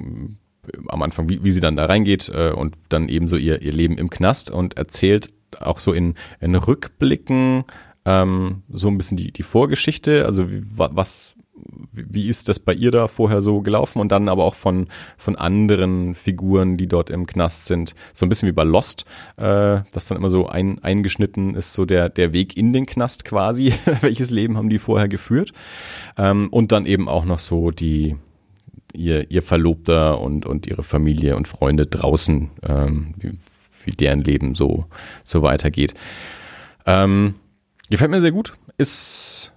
[0.88, 3.72] am Anfang, wie, wie sie dann da reingeht äh, und dann eben so ihr, ihr
[3.72, 5.28] Leben im Knast und erzählt
[5.60, 7.64] auch so in, in Rückblicken
[8.06, 11.34] ähm, so ein bisschen die, die Vorgeschichte, also wie, was,
[11.92, 15.34] wie ist das bei ihr da vorher so gelaufen und dann aber auch von, von
[15.34, 17.94] anderen Figuren, die dort im Knast sind.
[18.14, 19.04] So ein bisschen wie bei Lost,
[19.36, 23.24] äh, das dann immer so ein, eingeschnitten ist, so der, der Weg in den Knast
[23.24, 23.74] quasi.
[24.00, 25.52] Welches Leben haben die vorher geführt?
[26.16, 28.16] Ähm, und dann eben auch noch so die,
[28.92, 33.32] ihr, ihr Verlobter und, und ihre Familie und Freunde draußen, ähm, wie,
[33.84, 34.84] wie deren Leben so,
[35.24, 35.94] so weitergeht.
[36.86, 37.34] Ähm,
[37.88, 38.54] gefällt mir sehr gut.
[38.78, 39.52] Ist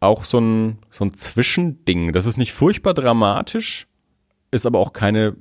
[0.00, 2.12] auch so ein, so ein Zwischending.
[2.12, 3.86] Das ist nicht furchtbar dramatisch,
[4.50, 5.36] ist aber auch keine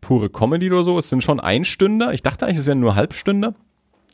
[0.00, 0.98] pure Comedy oder so.
[0.98, 2.12] Es sind schon Einstünder.
[2.12, 3.54] Ich dachte eigentlich, es wären nur Halbstünder.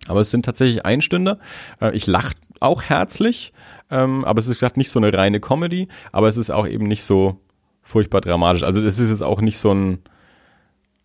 [0.08, 1.38] Aber es sind tatsächlich Einstünder.
[1.80, 3.52] Äh, ich lache auch herzlich,
[3.90, 6.86] ähm, aber es ist gerade nicht so eine reine Comedy, aber es ist auch eben
[6.86, 7.40] nicht so
[7.82, 8.62] furchtbar dramatisch.
[8.62, 9.98] Also es ist jetzt auch nicht so ein,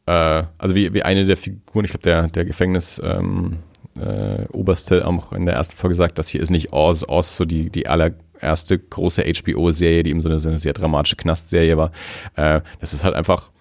[0.06, 3.60] äh, also wie, wie eine der Figuren, ich glaube der, der Gefängnis, ähm,
[4.00, 7.46] äh, Oberste auch in der ersten Folge sagt, das hier ist nicht Oz, Oz, so
[7.46, 11.92] die, die allererste große HBO-Serie, die eben so eine, so eine sehr dramatische Knastserie war.
[12.36, 13.52] Äh, das ist halt einfach,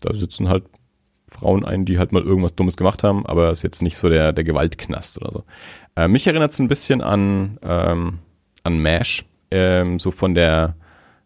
[0.00, 0.64] da sitzen halt
[1.28, 4.32] Frauen ein, die halt mal irgendwas Dummes gemacht haben, aber ist jetzt nicht so der,
[4.32, 5.44] der Gewaltknast oder so.
[5.96, 8.18] Äh, mich erinnert es ein bisschen an, ähm,
[8.64, 10.74] an MASH, ähm, so von der,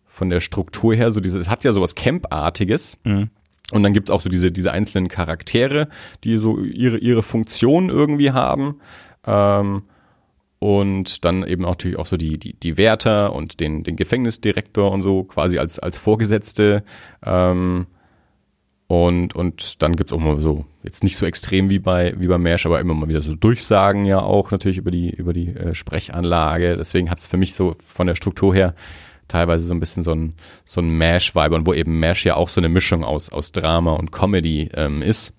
[0.06, 2.98] von der Struktur her, so diese, es hat ja sowas Camp-artiges.
[3.04, 3.30] Mhm.
[3.72, 5.88] Und dann gibt's auch so diese, diese einzelnen Charaktere,
[6.24, 8.80] die so ihre, ihre Funktion irgendwie haben.
[9.26, 9.82] Ähm,
[10.58, 15.02] und dann eben natürlich auch so die, die, die Wärter und den, den Gefängnisdirektor und
[15.02, 16.84] so quasi als, als Vorgesetzte.
[17.24, 17.86] Ähm,
[18.88, 22.36] und, und dann gibt's auch mal so, jetzt nicht so extrem wie bei, wie bei
[22.36, 25.74] Mesh, aber immer mal wieder so Durchsagen ja auch natürlich über die, über die äh,
[25.74, 26.76] Sprechanlage.
[26.76, 28.74] Deswegen hat's für mich so von der Struktur her
[29.32, 32.48] teilweise so ein bisschen so ein, so ein Mash-Vibe und wo eben Mash ja auch
[32.48, 35.34] so eine Mischung aus, aus Drama und Comedy ähm, ist.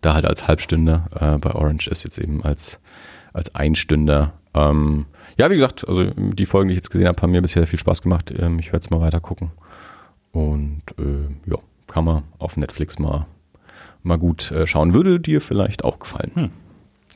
[0.00, 2.80] Da halt als Halbstünder, äh, bei Orange ist jetzt eben als,
[3.32, 4.34] als Einstünder.
[4.54, 5.06] Ähm,
[5.38, 7.78] ja, wie gesagt, also die Folgen, die ich jetzt gesehen habe, haben mir bisher viel
[7.78, 8.32] Spaß gemacht.
[8.36, 9.52] Ähm, ich werde es mal weiter gucken.
[10.32, 13.26] Und äh, ja, kann man auf Netflix mal,
[14.02, 14.94] mal gut äh, schauen.
[14.94, 16.32] Würde dir vielleicht auch gefallen.
[16.34, 16.50] Hm.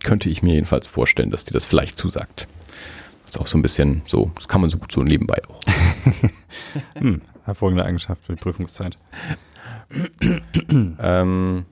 [0.05, 2.47] Könnte ich mir jedenfalls vorstellen, dass dir das vielleicht zusagt.
[3.29, 5.61] Ist auch so ein bisschen so, das kann man so gut so nebenbei auch.
[6.99, 8.97] hm, hervorragende Eigenschaft für die Prüfungszeit.
[10.99, 11.67] ähm,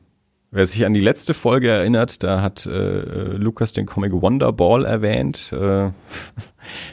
[0.50, 5.50] wer sich an die letzte Folge erinnert, da hat äh, Lukas den Comic Wonderball erwähnt.
[5.52, 5.56] Äh,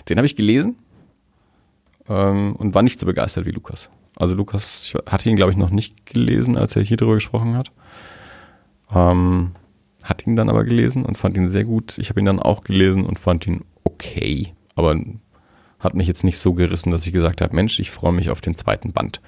[0.08, 0.78] den habe ich gelesen
[2.08, 3.90] ähm, und war nicht so begeistert wie Lukas.
[4.16, 7.58] Also Lukas, ich hatte ihn glaube ich noch nicht gelesen, als er hier drüber gesprochen
[7.58, 7.70] hat.
[8.96, 9.52] Ähm,
[10.06, 11.98] hat ihn dann aber gelesen und fand ihn sehr gut.
[11.98, 13.66] Ich habe ihn dann auch gelesen und fand ihn
[14.04, 15.00] okay, aber
[15.80, 18.42] hat mich jetzt nicht so gerissen, dass ich gesagt habe, Mensch, ich freue mich auf
[18.42, 19.22] den zweiten Band.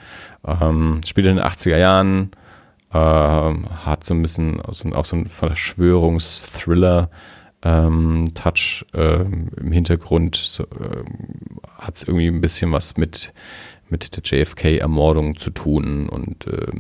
[0.46, 2.32] Ähm, spielt in den 80er Jahren,
[2.92, 7.10] äh, hat so ein bisschen auch so, auch so einen Verschwörungsthriller
[7.62, 11.04] ähm, Touch äh, im Hintergrund, so, äh,
[11.78, 13.34] hat es irgendwie ein bisschen was mit,
[13.90, 16.72] mit der JFK-Ermordung zu tun und äh,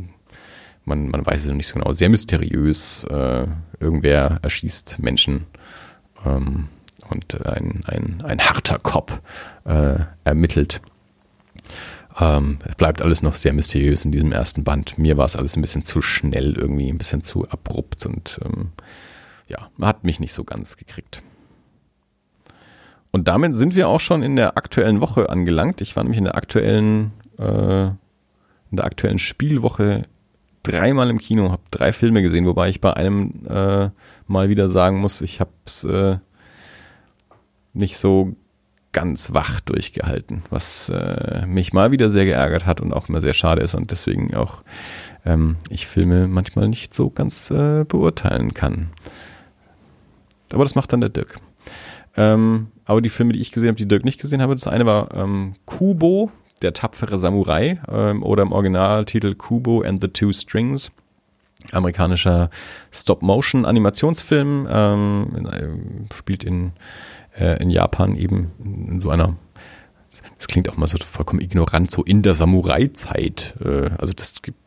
[0.86, 1.92] man, man weiß es noch nicht so genau.
[1.92, 3.48] Sehr mysteriös, äh,
[3.80, 5.48] irgendwer erschießt Menschen.
[6.24, 6.68] Ähm,
[7.10, 9.22] und ein, ein, ein harter Cop
[9.66, 10.82] äh, ermittelt.
[12.20, 14.98] Ähm, es bleibt alles noch sehr mysteriös in diesem ersten Band.
[14.98, 18.72] Mir war es alles ein bisschen zu schnell irgendwie, ein bisschen zu abrupt und ähm,
[19.48, 21.20] ja, hat mich nicht so ganz gekriegt.
[23.12, 25.82] Und damit sind wir auch schon in der aktuellen Woche angelangt.
[25.82, 27.96] Ich war nämlich in der aktuellen, äh, in
[28.78, 30.04] der aktuellen Spielwoche
[30.64, 33.90] dreimal im Kino, habe drei Filme gesehen, wobei ich bei einem äh,
[34.28, 36.18] mal wieder sagen muss, ich habe es äh,
[37.76, 38.36] nicht so
[38.92, 43.34] ganz wach durchgehalten, was äh, mich mal wieder sehr geärgert hat und auch immer sehr
[43.34, 44.64] schade ist und deswegen auch
[45.26, 48.88] ähm, ich Filme manchmal nicht so ganz äh, beurteilen kann.
[50.54, 51.36] Aber das macht dann der Dirk.
[52.16, 54.86] Ähm, aber die Filme, die ich gesehen habe, die Dirk nicht gesehen habe, das eine
[54.86, 60.92] war ähm, Kubo, der tapfere Samurai ähm, oder im Originaltitel Kubo and the Two Strings
[61.72, 62.50] amerikanischer
[62.92, 66.74] Stop-Motion-Animationsfilm, ähm, äh, spielt in
[67.38, 69.36] äh, in Japan eben in so einer,
[70.38, 73.56] das klingt auch mal so vollkommen ignorant, so in der Samurai-Zeit.
[73.64, 74.58] Äh, also das gibt,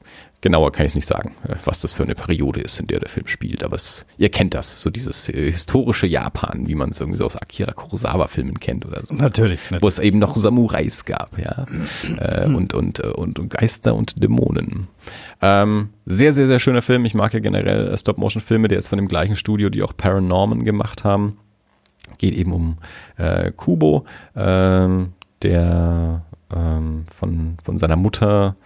[0.40, 3.00] genauer kann ich es nicht sagen, äh, was das für eine Periode ist, in der
[3.00, 3.62] der Film spielt.
[3.64, 7.26] Aber es, ihr kennt das, so dieses äh, historische Japan, wie man es irgendwie so
[7.26, 9.14] aus Akira Kurosawa-Filmen kennt oder so.
[9.14, 9.82] Natürlich, natürlich.
[9.82, 11.66] Wo es eben noch Samurais gab, ja.
[12.18, 14.88] äh, und, und, äh, und, und Geister und Dämonen.
[15.42, 17.04] Ähm, sehr, sehr, sehr schöner Film.
[17.04, 18.68] Ich mag ja generell Stop-Motion-Filme.
[18.68, 21.38] Der ist von dem gleichen Studio, die auch Paranorman gemacht haben.
[22.18, 22.78] Geht eben um
[23.16, 24.04] äh, Kubo,
[24.36, 26.22] ähm, der
[26.54, 28.56] ähm, von, von seiner Mutter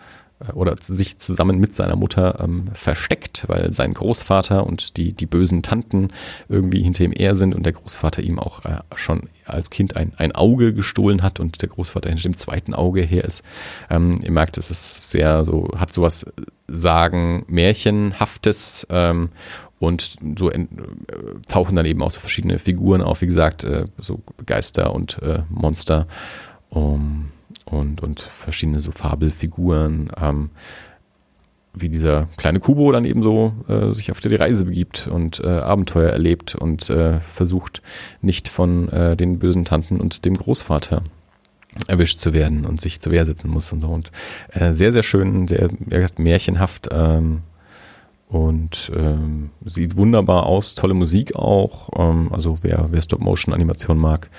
[0.41, 5.27] äh, oder sich zusammen mit seiner Mutter ähm, versteckt, weil sein Großvater und die, die
[5.27, 6.09] bösen Tanten
[6.49, 10.13] irgendwie hinter ihm her sind und der Großvater ihm auch äh, schon als Kind ein,
[10.17, 13.43] ein Auge gestohlen hat und der Großvater hinter dem zweiten Auge her ist.
[13.91, 16.27] Ähm, ihr merkt, es ist sehr so, hat sowas
[16.69, 19.29] Sagen, Märchenhaftes ähm,
[19.83, 20.67] und so äh,
[21.49, 25.43] tauchen dann eben auch so verschiedene Figuren auf, wie gesagt, äh, so Geister und äh,
[25.49, 26.07] Monster
[26.71, 27.31] um,
[27.65, 30.51] und, und verschiedene so Fabelfiguren, ähm,
[31.75, 35.49] wie dieser kleine Kubo dann eben so äh, sich auf die Reise begibt und äh,
[35.49, 37.83] Abenteuer erlebt und äh, versucht,
[38.21, 38.87] nicht von
[39.19, 41.03] den bösen Tanten und dem Großvater
[41.89, 43.89] erwischt zu werden und sich zur Wehr setzen muss und so.
[43.89, 44.13] Und
[44.55, 47.41] sehr, sehr schön, sehr, sehr märchenhaft ähm,
[48.33, 51.91] und ähm, sieht wunderbar aus, tolle Musik auch.
[51.95, 54.31] Ähm, also wer, wer Stop-Motion-Animation mag,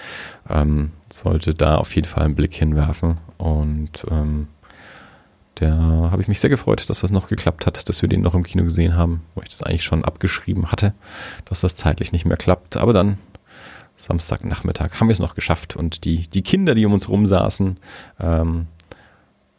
[0.49, 3.19] ähm, sollte da auf jeden Fall einen Blick hinwerfen.
[3.37, 4.47] Und ähm,
[5.59, 8.33] der habe ich mich sehr gefreut, dass das noch geklappt hat, dass wir den noch
[8.33, 10.95] im Kino gesehen haben, wo ich das eigentlich schon abgeschrieben hatte,
[11.45, 12.77] dass das zeitlich nicht mehr klappt.
[12.77, 13.19] Aber dann
[13.97, 17.77] Samstagnachmittag haben wir es noch geschafft und die, die Kinder, die um uns rum saßen,
[18.19, 18.65] ähm,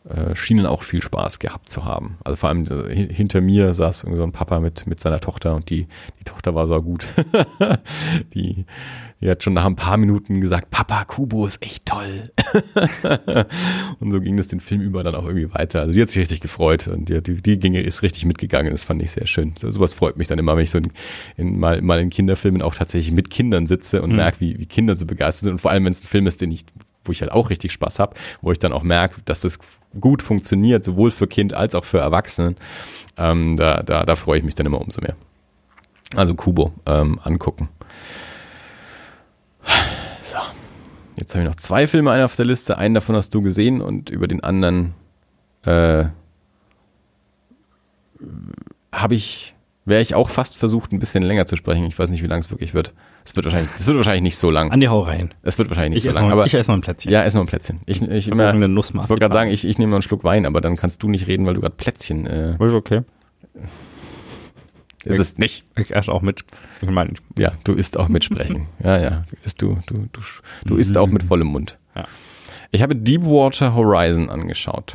[0.08, 2.18] äh, schienen auch viel Spaß gehabt zu haben.
[2.24, 5.70] Also vor allem äh, hinter mir saß so ein Papa mit, mit seiner Tochter und
[5.70, 5.86] die,
[6.20, 7.06] die Tochter war so gut.
[8.34, 8.66] die,
[9.22, 12.30] die hat schon nach ein paar Minuten gesagt, Papa, Kubo ist echt toll.
[14.00, 15.80] und so ging es den Film über dann auch irgendwie weiter.
[15.80, 18.72] Also die hat sich richtig gefreut und die, die, die ging, ist richtig mitgegangen.
[18.72, 19.54] Das fand ich sehr schön.
[19.58, 20.92] So, sowas freut mich dann immer, wenn ich so in,
[21.38, 24.16] in, mal, mal in Kinderfilmen auch tatsächlich mit Kindern sitze und mhm.
[24.16, 25.52] merke, wie, wie Kinder so begeistert sind.
[25.52, 26.66] Und vor allem, wenn es ein Film ist, den ich
[27.04, 29.58] wo ich halt auch richtig Spaß habe, wo ich dann auch merke, dass das
[30.00, 32.54] gut funktioniert, sowohl für Kind als auch für Erwachsene,
[33.16, 35.16] ähm, da, da, da freue ich mich dann immer umso mehr.
[36.16, 37.68] Also Kubo ähm, angucken.
[40.22, 40.38] So,
[41.16, 42.78] jetzt habe ich noch zwei Filme einen auf der Liste.
[42.78, 44.94] Einen davon hast du gesehen und über den anderen
[45.62, 46.04] äh,
[48.92, 51.84] habe ich, wäre ich auch fast versucht, ein bisschen länger zu sprechen.
[51.86, 52.92] Ich weiß nicht, wie lang es wirklich wird.
[53.24, 54.70] Es wird wahrscheinlich, es wird wahrscheinlich nicht so lang.
[54.70, 55.32] Andi, hau rein.
[55.42, 56.26] Es wird wahrscheinlich nicht ich so lang.
[56.26, 57.12] Noch, aber ich esse noch ein Plätzchen.
[57.12, 57.80] Ja, esse noch ein Plätzchen.
[57.86, 60.24] Ich, ich, immer, eine Nuss ich wollte gerade sagen, ich, ich nehme noch einen Schluck
[60.24, 62.26] Wein, aber dann kannst du nicht reden, weil du gerade Plätzchen.
[62.26, 63.02] Äh, ist okay.
[65.04, 65.64] Ist es nicht.
[65.76, 66.44] Ich esse auch mit.
[66.80, 68.68] Ich meine, ja, du isst auch mitsprechen.
[68.82, 69.24] ja, ja.
[69.28, 70.20] Du isst, du, du, du,
[70.64, 71.78] du isst auch mit vollem Mund.
[71.94, 72.04] Ja.
[72.70, 74.94] Ich habe Deepwater Horizon angeschaut.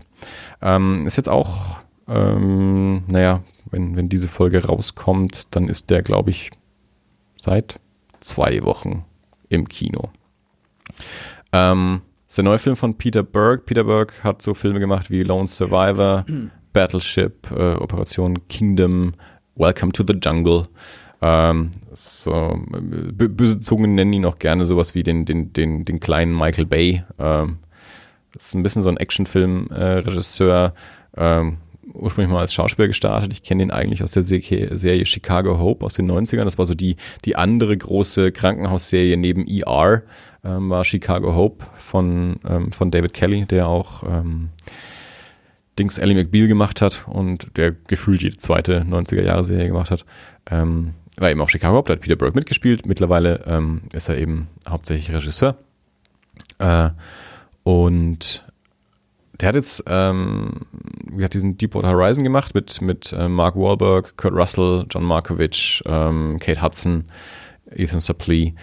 [0.62, 6.32] Ähm, ist jetzt auch, ähm, naja, wenn, wenn diese Folge rauskommt, dann ist der, glaube
[6.32, 6.52] ich,
[7.38, 7.80] seit
[8.20, 9.06] zwei Wochen
[9.50, 10.10] im Kino.
[11.52, 13.66] Ähm, das ist der neue Film von Peter Berg.
[13.66, 16.26] Peter Berg hat so Filme gemacht wie Lone Survivor,
[16.74, 19.14] Battleship, äh, Operation Kingdom,
[19.56, 20.64] Welcome to the Jungle.
[21.22, 26.36] Ähm, so, böse Zungen nennen ihn auch gerne sowas wie den, den, den, den kleinen
[26.36, 27.04] Michael Bay.
[27.20, 27.60] Ähm,
[28.32, 30.74] das ist ein bisschen so ein Actionfilm-Regisseur.
[31.18, 31.58] Äh, ähm,
[31.94, 33.32] ursprünglich mal als Schauspieler gestartet.
[33.34, 36.44] Ich kenne ihn eigentlich aus der Serie Chicago Hope aus den 90ern.
[36.44, 40.04] Das war so die, die andere große Krankenhausserie neben ER,
[40.44, 44.50] ähm, war Chicago Hope von, ähm, von David Kelly, der auch ähm,
[45.78, 50.06] Dings Ellie McBeal gemacht hat und der gefühlt die zweite 90er-Jahre-Serie gemacht hat.
[50.50, 52.86] Ähm, war eben auch Chicago Hope, da hat Peter Burke mitgespielt.
[52.86, 55.58] Mittlerweile ähm, ist er eben hauptsächlich Regisseur.
[56.60, 56.90] Äh,
[57.64, 58.44] und
[59.40, 60.52] der hat jetzt, ähm,
[61.22, 66.38] hat diesen Deepwater Horizon gemacht mit, mit äh, Mark Wahlberg, Kurt Russell, John Markovich, ähm,
[66.40, 67.06] Kate Hudson,
[67.72, 68.54] Ethan Suplee.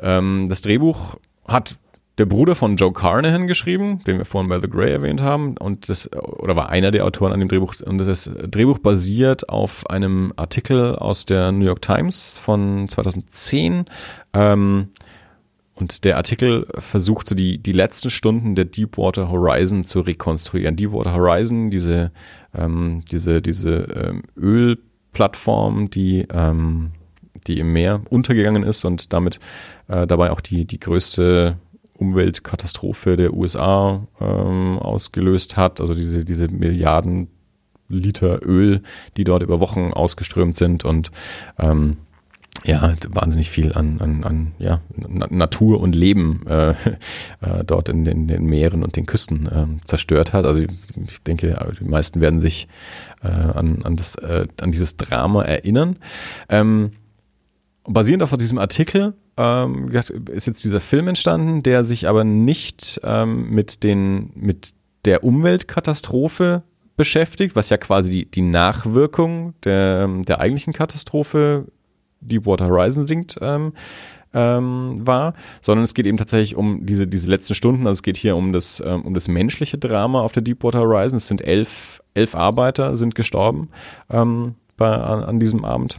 [0.00, 1.76] Ähm, das Drehbuch hat
[2.18, 5.88] der Bruder von Joe Carnahan geschrieben, den wir vorhin bei The Grey erwähnt haben, und
[5.88, 9.88] das, oder war einer der Autoren an dem Drehbuch, und das ist Drehbuch basiert auf
[9.88, 13.86] einem Artikel aus der New York Times von 2010,
[14.34, 14.88] ähm,
[15.74, 20.76] und der Artikel versucht so die, die letzten Stunden der Deepwater Horizon zu rekonstruieren.
[20.76, 22.12] Deepwater Horizon, diese,
[22.54, 26.92] ähm, diese, diese ähm, Ölplattform, die, ähm,
[27.46, 29.40] die im Meer untergegangen ist und damit
[29.88, 31.56] äh, dabei auch die, die größte
[31.98, 35.80] Umweltkatastrophe der USA ähm, ausgelöst hat.
[35.80, 37.28] Also diese, diese Milliarden
[37.88, 38.82] Liter Öl,
[39.16, 41.10] die dort über Wochen ausgeströmt sind und
[41.58, 41.98] ähm,
[42.64, 48.28] ja, wahnsinnig viel an, an, an ja, Natur und Leben äh, äh, dort in den,
[48.28, 50.46] den, Meeren und den Küsten äh, zerstört hat.
[50.46, 52.68] Also ich denke, die meisten werden sich
[53.22, 55.96] äh, an, an, das, äh, an dieses Drama erinnern.
[56.48, 56.92] Ähm,
[57.84, 59.90] basierend auf diesem Artikel ähm,
[60.30, 64.72] ist jetzt dieser Film entstanden, der sich aber nicht ähm, mit, den, mit
[65.04, 66.62] der Umweltkatastrophe
[66.96, 71.66] beschäftigt, was ja quasi die, die Nachwirkung der, der eigentlichen Katastrophe
[72.22, 73.72] Deepwater Horizon singt, ähm,
[74.34, 77.86] ähm, war, sondern es geht eben tatsächlich um diese, diese letzten Stunden.
[77.86, 81.18] Also es geht hier um das, ähm, um das menschliche Drama auf der Deepwater Horizon.
[81.18, 83.68] Es sind elf, elf Arbeiter sind gestorben
[84.10, 85.98] ähm, bei, an, an diesem Abend.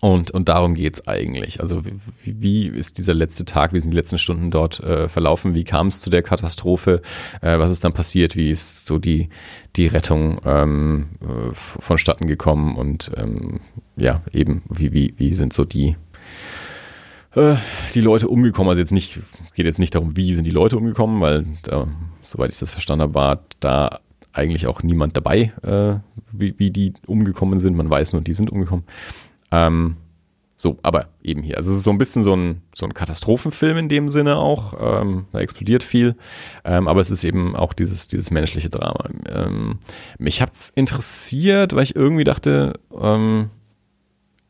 [0.00, 1.60] Und, und darum geht's eigentlich.
[1.60, 5.54] Also wie, wie ist dieser letzte Tag, wie sind die letzten Stunden dort äh, verlaufen,
[5.54, 7.02] wie kam es zu der Katastrophe,
[7.40, 9.28] äh, was ist dann passiert, wie ist so die,
[9.74, 13.60] die Rettung ähm, äh, vonstatten gekommen und ähm,
[13.96, 15.96] ja, eben, wie, wie, wie sind so die,
[17.34, 17.56] äh,
[17.94, 18.70] die Leute umgekommen.
[18.70, 19.18] Also jetzt nicht,
[19.56, 21.88] geht jetzt nicht darum, wie sind die Leute umgekommen, weil da,
[22.22, 23.98] soweit ich das verstanden habe, war da
[24.32, 25.98] eigentlich auch niemand dabei, äh,
[26.30, 27.76] wie, wie die umgekommen sind.
[27.76, 28.84] Man weiß nur, die sind umgekommen.
[29.50, 29.96] Ähm,
[30.60, 31.56] so, aber eben hier.
[31.56, 34.74] Also es ist so ein bisschen so ein, so ein Katastrophenfilm in dem Sinne auch.
[34.80, 36.16] Ähm, da explodiert viel.
[36.64, 39.08] Ähm, aber es ist eben auch dieses, dieses menschliche Drama.
[39.28, 39.78] Ähm,
[40.18, 43.50] mich hat's interessiert, weil ich irgendwie dachte, ähm,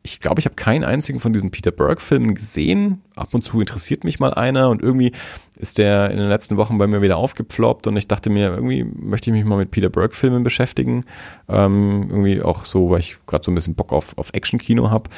[0.01, 3.01] ich glaube, ich habe keinen einzigen von diesen Peter Berg-Filmen gesehen.
[3.15, 5.11] Ab und zu interessiert mich mal einer und irgendwie
[5.57, 8.85] ist der in den letzten Wochen bei mir wieder aufgepfloppt und ich dachte mir, irgendwie
[8.85, 11.03] möchte ich mich mal mit Peter Berg-Filmen beschäftigen.
[11.49, 15.09] Ähm, irgendwie auch so, weil ich gerade so ein bisschen Bock auf, auf Action-Kino habe.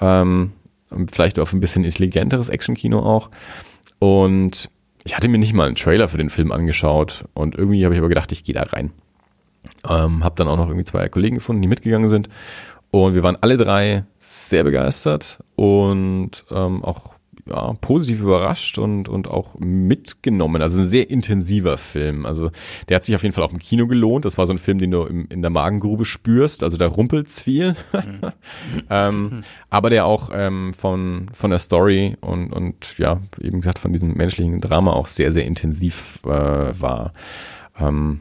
[0.00, 0.52] Ähm,
[1.12, 3.30] vielleicht auf ein bisschen intelligenteres Action-Kino auch.
[4.00, 4.68] Und
[5.04, 8.00] ich hatte mir nicht mal einen Trailer für den Film angeschaut und irgendwie habe ich
[8.00, 8.90] aber gedacht, ich gehe da rein.
[9.88, 12.28] Ähm, habe dann auch noch irgendwie zwei Kollegen gefunden, die mitgegangen sind
[12.94, 14.04] und wir waren alle drei
[14.48, 17.14] sehr begeistert und ähm, auch
[17.46, 20.62] ja, positiv überrascht und, und auch mitgenommen.
[20.62, 22.24] Also ein sehr intensiver Film.
[22.24, 22.50] Also
[22.88, 24.24] der hat sich auf jeden Fall auch im Kino gelohnt.
[24.24, 26.62] Das war so ein Film, den du im, in der Magengrube spürst.
[26.62, 27.74] Also da rumpelt's viel.
[27.92, 28.32] Mhm.
[28.90, 33.92] ähm, aber der auch ähm, von, von der Story und, und ja, eben gesagt von
[33.92, 37.12] diesem menschlichen Drama auch sehr, sehr intensiv äh, war.
[37.78, 38.20] Ähm,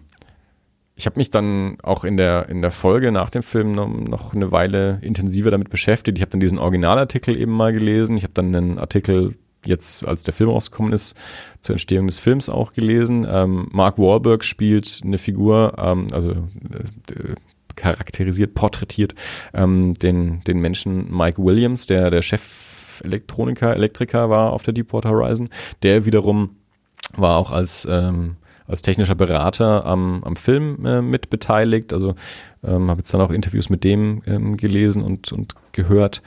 [0.95, 4.33] ich habe mich dann auch in der, in der Folge nach dem Film noch, noch
[4.33, 6.17] eine Weile intensiver damit beschäftigt.
[6.17, 8.15] Ich habe dann diesen Originalartikel eben mal gelesen.
[8.15, 9.35] Ich habe dann einen Artikel
[9.65, 11.15] jetzt, als der Film rausgekommen ist,
[11.61, 13.25] zur Entstehung des Films auch gelesen.
[13.27, 17.35] Ähm, Mark Wahlberg spielt eine Figur, ähm, also äh,
[17.75, 19.15] charakterisiert, porträtiert
[19.53, 25.09] ähm, den, den Menschen Mike Williams, der der Chef Elektroniker, Elektriker war auf der Deepwater
[25.09, 25.49] Horizon.
[25.81, 26.57] Der wiederum
[27.15, 28.35] war auch als ähm,
[28.67, 31.93] als technischer Berater am, am Film äh, mit beteiligt.
[31.93, 32.15] Also
[32.63, 36.21] ähm, habe jetzt dann auch Interviews mit dem ähm, gelesen und, und gehört.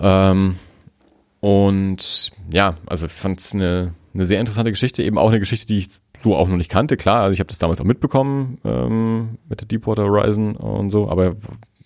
[0.00, 0.56] Ähm,
[1.40, 5.78] und ja, also fand es eine, eine sehr interessante Geschichte, eben auch eine Geschichte, die
[5.78, 6.96] ich so auch noch nicht kannte.
[6.96, 11.08] Klar, also ich habe das damals auch mitbekommen ähm, mit der Deepwater Horizon und so,
[11.10, 11.36] aber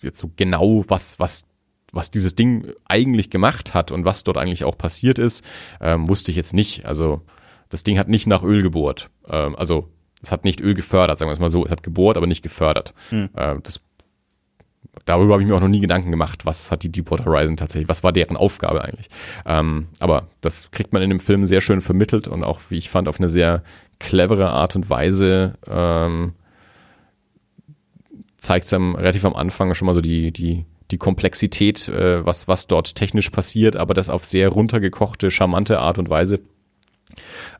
[0.01, 1.45] jetzt so genau, was, was
[1.91, 5.43] was dieses Ding eigentlich gemacht hat und was dort eigentlich auch passiert ist,
[5.81, 6.85] ähm, wusste ich jetzt nicht.
[6.85, 7.21] Also
[7.71, 9.09] das Ding hat nicht nach Öl gebohrt.
[9.27, 9.89] Ähm, also
[10.21, 11.65] es hat nicht Öl gefördert, sagen wir es mal so.
[11.65, 12.93] Es hat gebohrt, aber nicht gefördert.
[13.09, 13.29] Hm.
[13.35, 13.81] Ähm, das,
[15.05, 17.89] darüber habe ich mir auch noch nie Gedanken gemacht, was hat die Deepwater Horizon tatsächlich,
[17.89, 19.09] was war deren Aufgabe eigentlich.
[19.45, 22.89] Ähm, aber das kriegt man in dem Film sehr schön vermittelt und auch, wie ich
[22.89, 23.63] fand, auf eine sehr
[23.99, 26.33] clevere Art und Weise ähm,
[28.37, 32.67] zeigt es relativ am Anfang schon mal so die, die, die Komplexität, äh, was, was
[32.67, 36.41] dort technisch passiert, aber das auf sehr runtergekochte, charmante Art und Weise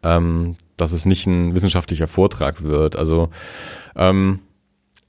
[0.04, 2.96] ähm, dass es nicht ein wissenschaftlicher Vortrag wird.
[2.96, 3.30] Also
[3.96, 4.40] ähm,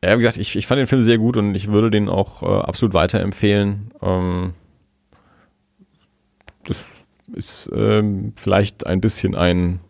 [0.04, 2.42] ja, wie gesagt, ich, ich fand den Film sehr gut und ich würde den auch
[2.42, 3.92] äh, absolut weiterempfehlen.
[4.02, 4.54] Ähm,
[6.64, 6.86] das
[7.34, 9.80] ist ähm, vielleicht ein bisschen ein,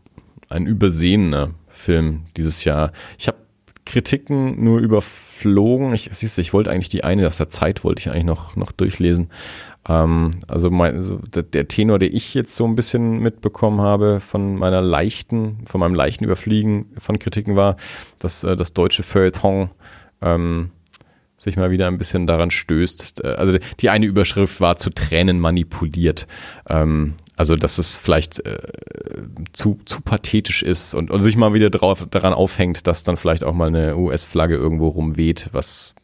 [0.48, 2.92] ein übersehener Film dieses Jahr.
[3.18, 3.38] Ich habe
[3.92, 5.92] Kritiken nur überflogen.
[5.92, 8.72] Ich, siehst ich wollte eigentlich die eine aus der Zeit wollte ich eigentlich noch, noch
[8.72, 9.28] durchlesen.
[9.86, 14.20] Ähm, also, mein, also der, der, Tenor, der ich jetzt so ein bisschen mitbekommen habe
[14.20, 17.76] von meiner leichten, von meinem leichten Überfliegen von Kritiken war,
[18.18, 19.68] dass äh, das deutsche Feuilleton
[20.22, 20.70] ähm,
[21.36, 23.22] sich mal wieder ein bisschen daran stößt.
[23.22, 26.26] Äh, also die eine Überschrift war zu Tränen manipuliert.
[26.66, 28.58] Ähm, also dass es vielleicht äh,
[29.52, 33.44] zu, zu pathetisch ist und, und sich mal wieder drauf, daran aufhängt, dass dann vielleicht
[33.44, 35.94] auch mal eine US-Flagge irgendwo rumweht, was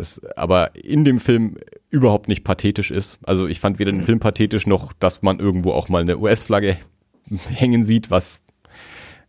[0.00, 1.58] das aber in dem Film
[1.90, 3.20] überhaupt nicht pathetisch ist.
[3.22, 6.76] Also ich fand weder den Film pathetisch noch, dass man irgendwo auch mal eine US-Flagge
[7.50, 8.40] hängen sieht, was,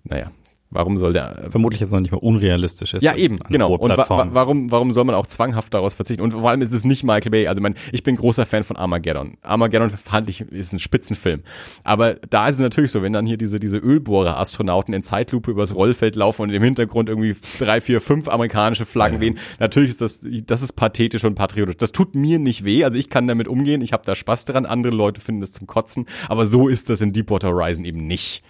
[0.03, 0.31] naja,
[0.73, 3.03] Warum soll der vermutlich jetzt noch nicht mal unrealistisch ist?
[3.03, 3.75] Ja, eben, genau.
[3.75, 6.23] Und wa wa warum, warum soll man auch zwanghaft daraus verzichten?
[6.23, 7.47] Und vor allem ist es nicht Michael Bay.
[7.47, 9.37] Also mein, ich bin großer Fan von Armageddon.
[9.41, 11.41] Armageddon fand ich ist ein Spitzenfilm.
[11.83, 15.75] Aber da ist es natürlich so, wenn dann hier diese diese Ölbohrer-Astronauten in Zeitlupe übers
[15.75, 19.21] Rollfeld laufen und im Hintergrund irgendwie drei, vier, fünf amerikanische Flaggen ja.
[19.21, 19.39] wehen.
[19.59, 21.75] Natürlich ist das das ist pathetisch und patriotisch.
[21.75, 22.85] Das tut mir nicht weh.
[22.85, 23.81] Also ich kann damit umgehen.
[23.81, 24.65] Ich habe da Spaß dran.
[24.65, 26.05] Andere Leute finden das zum Kotzen.
[26.29, 28.41] Aber so ist das in Deepwater Horizon eben nicht.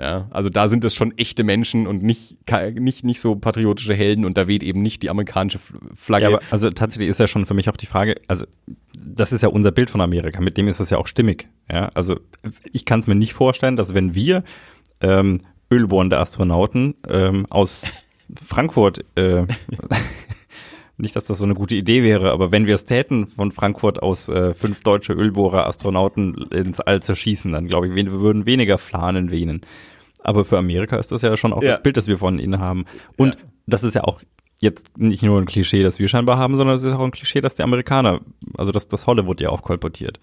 [0.00, 2.36] Ja, also da sind es schon echte Menschen und nicht,
[2.74, 5.58] nicht, nicht so patriotische Helden und da weht eben nicht die amerikanische
[5.96, 6.22] Flagge.
[6.22, 8.44] Ja, aber also tatsächlich ist ja schon für mich auch die Frage, also
[8.96, 11.48] das ist ja unser Bild von Amerika, mit dem ist das ja auch stimmig.
[11.68, 12.20] Ja, also
[12.72, 14.44] ich kann es mir nicht vorstellen, dass wenn wir
[15.00, 15.38] ähm,
[15.68, 17.84] ölbohrende Astronauten ähm, aus
[18.46, 19.46] Frankfurt äh,
[20.98, 24.02] nicht, dass das so eine gute Idee wäre, aber wenn wir es täten, von Frankfurt
[24.02, 28.78] aus äh, fünf deutsche Ölbohrer-Astronauten ins All zu schießen, dann glaube ich, wir würden weniger
[28.78, 29.62] Fahnen wehnen.
[30.22, 31.70] Aber für Amerika ist das ja schon auch ja.
[31.70, 32.84] das Bild, das wir von ihnen haben.
[33.16, 33.40] Und ja.
[33.66, 34.20] das ist ja auch
[34.60, 37.40] jetzt nicht nur ein Klischee, das wir scheinbar haben, sondern es ist auch ein Klischee,
[37.40, 38.20] dass die Amerikaner,
[38.56, 40.18] also dass das Hollywood ja auch kolportiert.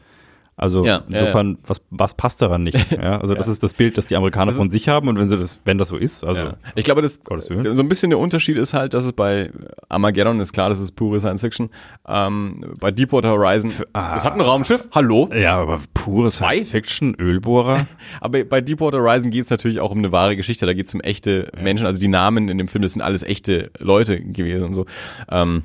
[0.57, 2.75] Also ja, insofern, ja, Was, was passt daran nicht?
[2.95, 5.27] Ja, also das ist das Bild, das die Amerikaner das von sich haben und wenn
[5.27, 8.57] sie das, wenn das so ist, also ich glaube, das so ein bisschen der Unterschied
[8.57, 9.51] ist halt, dass es bei
[9.89, 11.69] Armageddon ist klar, das ist pure Science Fiction.
[12.07, 14.87] Ähm, bei Deepwater Horizon, Für, ah, das hat ein Raumschiff.
[14.91, 15.29] Hallo?
[15.33, 17.87] Ja, aber pure Science Fiction, Ölbohrer.
[18.21, 20.65] aber bei Deepwater Horizon geht es natürlich auch um eine wahre Geschichte.
[20.65, 21.85] Da geht es um echte Menschen.
[21.85, 24.85] Also die Namen in dem Film, das sind alles echte Leute gewesen und so.
[25.29, 25.63] Ähm,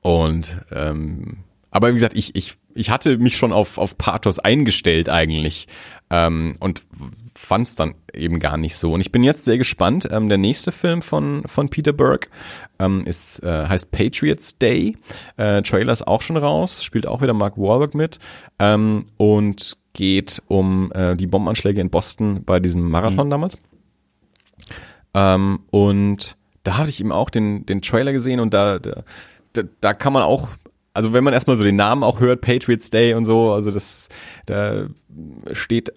[0.00, 1.38] und ähm,
[1.70, 5.66] aber wie gesagt, ich, ich, ich hatte mich schon auf, auf Pathos eingestellt eigentlich
[6.10, 6.82] ähm, und
[7.34, 8.92] fand es dann eben gar nicht so.
[8.92, 10.08] Und ich bin jetzt sehr gespannt.
[10.10, 12.28] Ähm, der nächste Film von, von Peter Burke
[12.78, 14.96] ähm, ist, äh, heißt Patriots Day.
[15.36, 18.18] Äh, Trailer ist auch schon raus, spielt auch wieder Mark Wahlberg mit
[18.58, 23.30] ähm, und geht um äh, die Bombenanschläge in Boston bei diesem Marathon mhm.
[23.30, 23.62] damals.
[25.14, 29.02] Ähm, und da hatte ich eben auch den, den Trailer gesehen und da, da,
[29.80, 30.48] da kann man auch
[30.94, 34.08] also wenn man erstmal so den Namen auch hört, Patriots Day und so, also das,
[34.46, 34.86] da
[35.52, 35.92] steht, äh,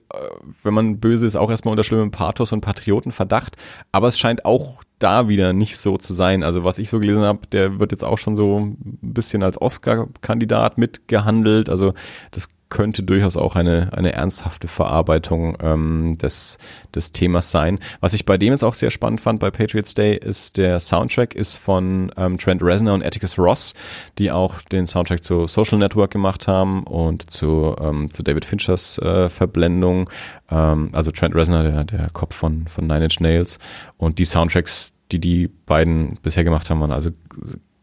[0.63, 3.57] wenn man böse ist, auch erstmal unter schlimmem Pathos und Patriotenverdacht.
[3.91, 6.43] Aber es scheint auch da wieder nicht so zu sein.
[6.43, 9.59] Also was ich so gelesen habe, der wird jetzt auch schon so ein bisschen als
[9.59, 11.69] Oscar-Kandidat mitgehandelt.
[11.69, 11.93] Also
[12.31, 16.57] das könnte durchaus auch eine, eine ernsthafte Verarbeitung ähm, des,
[16.95, 17.77] des Themas sein.
[17.99, 21.35] Was ich bei dem jetzt auch sehr spannend fand bei Patriots Day ist, der Soundtrack
[21.35, 23.75] ist von ähm, Trent Reznor und Atticus Ross,
[24.17, 28.97] die auch den Soundtrack zu Social Network gemacht haben und zu, ähm, zu David Finchers
[28.97, 30.09] äh, Verblendung.
[30.49, 33.59] Ähm, also Trent Reznor, der, der Kopf von, von Nine Inch Nails.
[33.97, 37.09] Und die Soundtracks, die die beiden bisher gemacht haben, waren also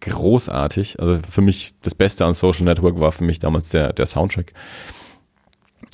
[0.01, 1.01] großartig.
[1.01, 4.53] Also für mich das Beste an Social Network war für mich damals der, der Soundtrack.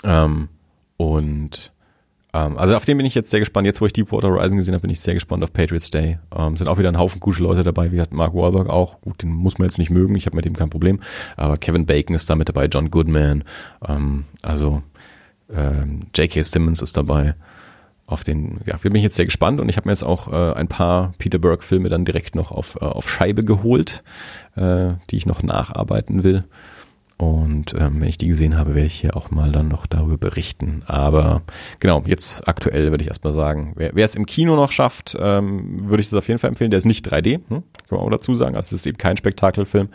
[0.02, 0.48] Ähm,
[0.96, 1.72] und
[2.32, 3.66] ähm, also auf den bin ich jetzt sehr gespannt.
[3.66, 6.18] Jetzt, wo ich Deepwater Horizon gesehen habe, bin ich sehr gespannt auf Patriots Day.
[6.36, 9.00] Ähm, sind auch wieder ein Haufen gute Leute dabei, wie hat Mark Wahlberg auch.
[9.00, 11.00] Gut, den muss man jetzt nicht mögen, ich habe mit dem kein Problem.
[11.36, 13.44] Aber Kevin Bacon ist da mit dabei, John Goodman,
[13.86, 14.82] ähm, also
[15.50, 16.42] ähm, J.K.
[16.42, 17.34] Simmons ist dabei
[18.06, 20.54] auf den, ja, bin ich jetzt sehr gespannt und ich habe mir jetzt auch äh,
[20.54, 24.02] ein paar Peter Burke-Filme dann direkt noch auf, äh, auf Scheibe geholt,
[24.56, 26.44] äh, die ich noch nacharbeiten will.
[27.16, 30.18] Und ähm, wenn ich die gesehen habe, werde ich hier auch mal dann noch darüber
[30.18, 30.82] berichten.
[30.86, 31.42] Aber
[31.78, 36.00] genau, jetzt aktuell würde ich erstmal sagen, wer es im Kino noch schafft, ähm, würde
[36.00, 36.72] ich das auf jeden Fall empfehlen.
[36.72, 37.42] Der ist nicht 3D, hm?
[37.48, 38.56] kann man auch dazu sagen.
[38.56, 39.88] Also es ist eben kein Spektakelfilm.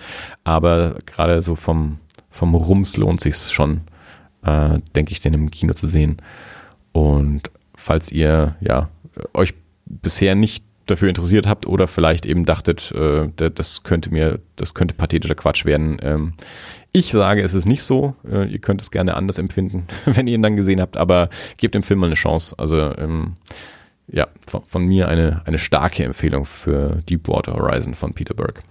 [0.45, 1.99] Aber gerade so vom,
[2.29, 3.81] vom Rums lohnt sich schon,
[4.43, 6.21] äh, denke ich, den im Kino zu sehen.
[6.93, 7.51] Und
[7.89, 8.87] falls ihr ja
[9.33, 9.55] euch
[9.87, 14.93] bisher nicht dafür interessiert habt oder vielleicht eben dachtet, äh, das könnte mir, das könnte
[14.93, 15.97] pathetischer Quatsch werden.
[16.03, 16.33] Ähm,
[16.91, 18.15] ich sage, es ist nicht so.
[18.29, 21.73] Äh, ihr könnt es gerne anders empfinden, wenn ihr ihn dann gesehen habt, aber gebt
[21.73, 22.53] dem Film mal eine Chance.
[22.59, 23.37] Also ähm,
[24.07, 28.61] ja, von, von, mir eine, eine starke Empfehlung für Deepwater Horizon von Peter Burke.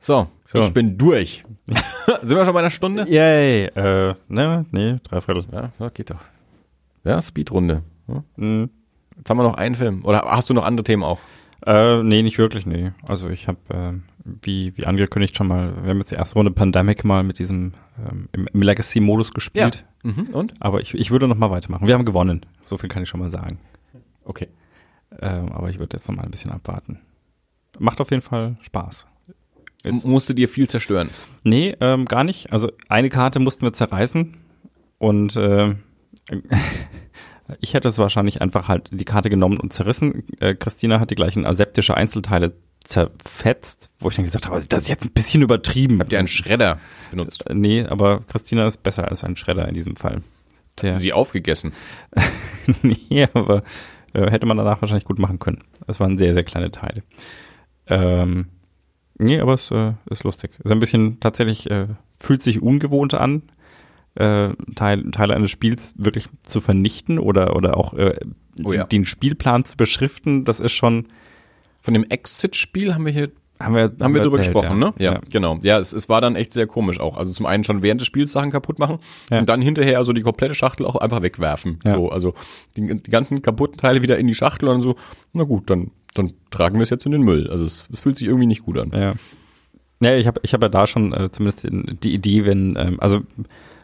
[0.00, 1.44] So, so, ich bin durch.
[2.22, 3.06] Sind wir schon bei einer Stunde?
[3.08, 3.66] Yay.
[3.66, 5.44] Äh, ne, nee, dreiviertel.
[5.52, 6.22] Ja, so geht doch.
[7.04, 7.82] Ja, Speedrunde.
[8.08, 8.24] Ja.
[8.36, 8.70] Mhm.
[9.16, 10.04] Jetzt haben wir noch einen Film.
[10.04, 11.20] Oder hast du noch andere Themen auch?
[11.64, 12.90] Äh, nee, nicht wirklich, nee.
[13.06, 13.92] Also ich habe, äh,
[14.24, 17.74] wie, wie angekündigt schon mal, wir haben jetzt die erste Runde Pandemic mal mit diesem
[17.98, 19.84] ähm, im, im Legacy-Modus gespielt.
[20.02, 20.10] Ja.
[20.10, 20.28] Mhm.
[20.32, 20.54] Und?
[20.60, 21.86] Aber ich, ich würde noch mal weitermachen.
[21.86, 22.46] Wir haben gewonnen.
[22.64, 23.58] So viel kann ich schon mal sagen.
[24.24, 24.48] Okay.
[25.20, 26.98] Ähm, aber ich würde jetzt noch mal ein bisschen abwarten.
[27.78, 29.06] Macht auf jeden Fall Spaß.
[29.82, 31.10] Ist, Musste dir viel zerstören?
[31.42, 32.52] Nee, ähm, gar nicht.
[32.52, 34.36] Also eine Karte mussten wir zerreißen
[34.98, 35.74] und äh,
[37.60, 40.24] ich hätte es wahrscheinlich einfach halt die Karte genommen und zerrissen.
[40.38, 42.52] Äh, Christina hat die gleichen aseptische Einzelteile
[42.84, 46.00] zerfetzt, wo ich dann gesagt habe, das ist jetzt ein bisschen übertrieben.
[46.00, 46.78] Habt ihr einen Schredder
[47.10, 47.48] benutzt?
[47.48, 50.22] Äh, nee, aber Christina ist besser als ein Schredder in diesem Fall.
[50.80, 51.72] Der, Hat sie aufgegessen?
[52.82, 53.62] nee, aber
[54.12, 55.62] äh, hätte man danach wahrscheinlich gut machen können.
[55.86, 57.02] Es waren sehr, sehr kleine Teile.
[57.86, 58.46] Ähm,
[59.20, 60.52] Nee, aber es äh, ist lustig.
[60.64, 63.42] Ist ein bisschen tatsächlich, äh, fühlt sich ungewohnt an,
[64.14, 68.18] äh, Teil, Teile eines Spiels wirklich zu vernichten oder, oder auch äh,
[68.64, 68.84] oh ja.
[68.84, 70.44] den Spielplan zu beschriften.
[70.44, 71.08] Das ist schon.
[71.82, 74.86] Von dem Exit-Spiel haben wir hier Haben wir, haben wir drüber erzählt, gesprochen, ja.
[74.88, 74.94] ne?
[74.98, 75.20] Ja, Ja.
[75.30, 75.58] genau.
[75.62, 77.16] Ja, es, es war dann echt sehr komisch auch.
[77.16, 78.98] Also zum einen schon während des Spiels Sachen kaputt machen
[79.30, 79.38] Ja.
[79.40, 81.78] und dann hinterher also die komplette Schachtel auch einfach wegwerfen.
[81.84, 82.34] So, also
[82.76, 84.96] die, die ganzen kaputten Teile wieder in die Schachtel und so,
[85.34, 87.48] na gut, dann, dann tragen wir es jetzt in den Müll.
[87.50, 88.90] Also es, es fühlt sich irgendwie nicht gut an.
[88.94, 89.14] Ja.
[90.02, 92.96] Ja, ich habe ich hab ja da schon äh, zumindest die, die Idee, wenn, ähm,
[93.00, 93.20] also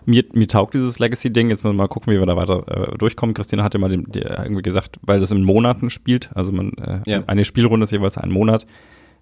[0.07, 2.97] mir, mir taugt dieses Legacy-Ding, jetzt müssen wir mal gucken, wie wir da weiter äh,
[2.97, 3.35] durchkommen.
[3.35, 7.01] Christina hatte mal dem, der irgendwie gesagt, weil das in Monaten spielt, also man äh,
[7.11, 7.23] Ja.
[7.27, 8.67] eine Spielrunde ist jeweils ein Monat.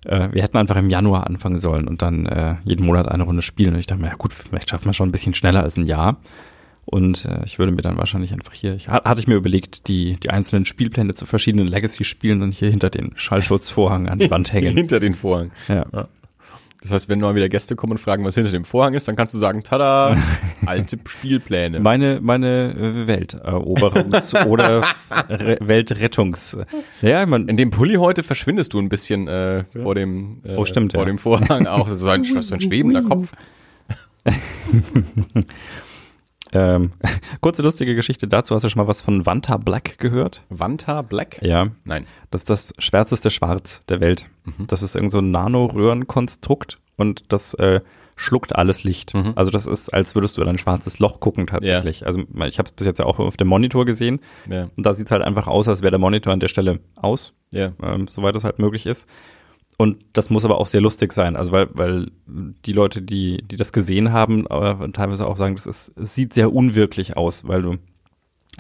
[0.05, 3.43] Äh, wir hätten einfach im Januar anfangen sollen und dann äh, jeden Monat eine Runde
[3.43, 3.75] spielen.
[3.75, 5.87] Und ich dachte mir, ja gut, vielleicht schaffen wir schon ein bisschen schneller als ein
[5.87, 6.17] Jahr.
[6.87, 9.89] Und äh, ich würde mir dann wahrscheinlich einfach hier, ich, ha- hatte ich mir überlegt,
[9.89, 14.53] die, die einzelnen Spielpläne zu verschiedenen Legacy-Spielen dann hier hinter den Schallschutzvorhang an die Wand
[14.53, 14.77] hängen.
[14.77, 15.51] Hinter den Vorhang.
[15.69, 16.09] ja.
[16.85, 19.17] Das heißt, wenn mal wieder Gäste kommen und fragen, was hinter dem Vorhang ist, dann
[19.17, 20.17] kannst du sagen, tada,
[20.67, 21.81] alte Spielpläne.
[21.81, 24.83] Meine, meine äh, Welteroberungs- oder
[25.31, 26.59] Re Weltrettungs.
[27.01, 30.67] Ja, man, In dem Pulli heute verschwindest du ein bisschen äh, vor dem äh, Oh,
[30.67, 31.07] stimmt, vor ja.
[31.07, 33.33] dem Vorhang auch so ein, so ein schwebender Kopf.
[36.55, 36.93] Ähm,
[37.41, 38.55] kurze lustige Geschichte dazu.
[38.55, 40.43] Hast du schon mal was von Vanta Black gehört?
[40.49, 41.39] Vanta Black?
[41.43, 41.69] Ja.
[41.85, 42.07] Nein.
[42.31, 44.27] Das ist das schwärzeste Schwarz der Welt.
[44.67, 47.81] Das ist irgend so ein Nanoröhrenkonstrukt und das äh,
[48.17, 49.15] schluckt alles Licht.
[49.15, 49.33] Mhm.
[49.35, 52.07] Also das ist, als würdest du in ein schwarzes Loch gucken tatsächlich.
[52.07, 54.69] Also ich habe es bis jetzt ja auch auf dem Monitor gesehen Ja.
[54.77, 57.33] und da sieht es halt einfach aus, als wäre der Monitor an der Stelle aus.
[57.53, 57.73] Ja.
[57.83, 59.09] ähm, soweit es halt möglich ist.
[59.77, 63.57] Und das muss aber auch sehr lustig sein, also weil, weil die Leute, die, die
[63.57, 67.63] das gesehen haben, äh, teilweise auch sagen, das ist, es sieht sehr unwirklich aus, weil
[67.63, 67.77] du,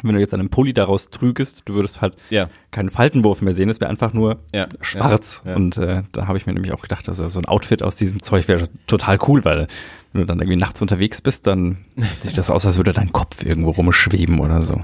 [0.03, 2.49] wenn du jetzt einen Pulli daraus trügest, du würdest halt Ja.
[2.73, 4.67] keinen Faltenwurf mehr sehen, es wäre einfach nur Ja.
[4.81, 5.43] schwarz.
[5.47, 5.55] Ja.
[5.55, 8.21] Und äh, da habe ich mir nämlich auch gedacht, also so ein Outfit aus diesem
[8.21, 9.69] Zeug wäre total cool, weil
[10.12, 11.85] wenn du dann irgendwie nachts unterwegs bist, dann
[12.23, 14.83] sieht das aus, als würde dein Kopf irgendwo rumschweben oder so.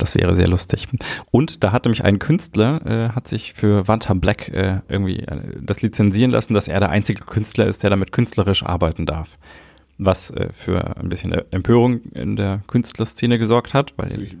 [0.00, 0.88] Das wäre sehr lustig.
[1.30, 5.40] Und da hat nämlich ein Künstler, äh, hat sich für Vanta Black äh, irgendwie äh,
[5.60, 9.36] das lizenzieren lassen, dass er der einzige Künstler ist, der damit künstlerisch arbeiten darf.
[9.98, 14.36] Was äh, für ein bisschen Empörung in der Künstlerszene gesorgt hat, weil Ich, äh,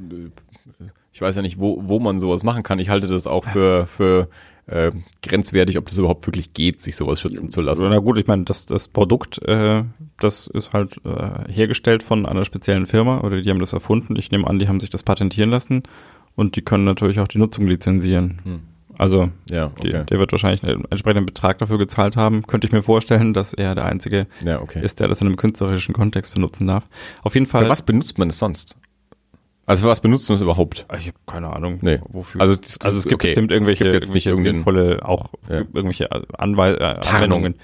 [1.12, 2.78] ich weiß ja nicht, wo, wo man sowas machen kann.
[2.78, 4.28] Ich halte das auch für, für
[4.70, 4.92] äh,
[5.22, 7.88] grenzwertig, ob das überhaupt wirklich geht, sich sowas schützen zu lassen.
[7.88, 9.82] Na gut, ich meine, das, das Produkt, äh,
[10.18, 14.16] das ist halt äh, hergestellt von einer speziellen Firma oder die haben das erfunden.
[14.16, 15.82] Ich nehme an, die haben sich das patentieren lassen
[16.36, 18.40] und die können natürlich auch die Nutzung lizenzieren.
[18.44, 18.60] Hm.
[18.98, 20.04] Also Ja, die, okay.
[20.04, 22.42] der wird wahrscheinlich einen entsprechenden Betrag dafür gezahlt haben.
[22.46, 24.84] Könnte ich mir vorstellen, dass er der Einzige Ja, okay.
[24.84, 26.86] ist, der das in einem künstlerischen Kontext benutzen darf.
[27.22, 27.64] Auf jeden Fall.
[27.64, 28.76] Für was benutzt man das sonst?
[29.66, 30.86] Also für was benutzt man das überhaupt?
[30.98, 32.00] Ich habe keine Ahnung, Nee.
[32.08, 32.40] wofür.
[32.40, 33.28] Also das- also es gibt okay.
[33.28, 35.58] bestimmt irgendwelche, Gibt jetzt nicht irgendwelche sinnvolle, auch Ja.
[35.58, 36.08] irgendwelche
[36.38, 37.54] Anwei äh, Anwendungen.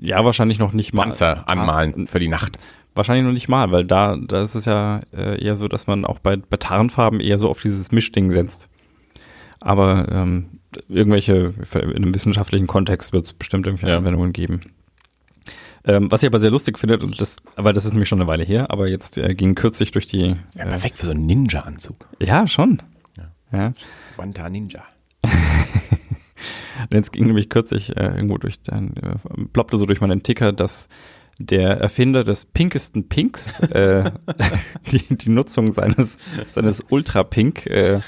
[0.00, 1.02] Ja, wahrscheinlich noch nicht mal.
[1.04, 2.56] Panzer anmalen für die Nacht.
[2.94, 6.04] Wahrscheinlich noch nicht mal, weil da, da ist es ja äh, eher so, dass man
[6.04, 8.68] auch bei, bei Tarnfarben eher so auf dieses Mischding setzt.
[9.60, 10.46] Aber ähm,
[10.88, 13.98] irgendwelche, in einem wissenschaftlichen Kontext wird es bestimmt irgendwelche Ja.
[13.98, 14.60] Anwendungen geben.
[15.88, 18.28] Ähm, was ich aber sehr lustig finde, und das, aber das ist nämlich schon eine
[18.28, 20.36] Weile her, aber jetzt äh, ging kürzlich durch die.
[20.54, 22.06] Ja, Äh, perfekt für so einen Ninja-Anzug.
[22.20, 22.82] ja, schon.
[23.50, 23.72] Ja.
[24.16, 24.84] Wanta Ninja.
[26.92, 29.16] Jetzt ging nämlich kürzlich äh, irgendwo durch dein, äh,
[29.52, 30.88] ploppte so durch meinen Ticker, dass
[31.38, 34.10] der Erfinder des pinkesten Pinks äh,
[34.92, 36.18] die, die Nutzung seines,
[36.50, 38.00] seines Ultra Pink äh,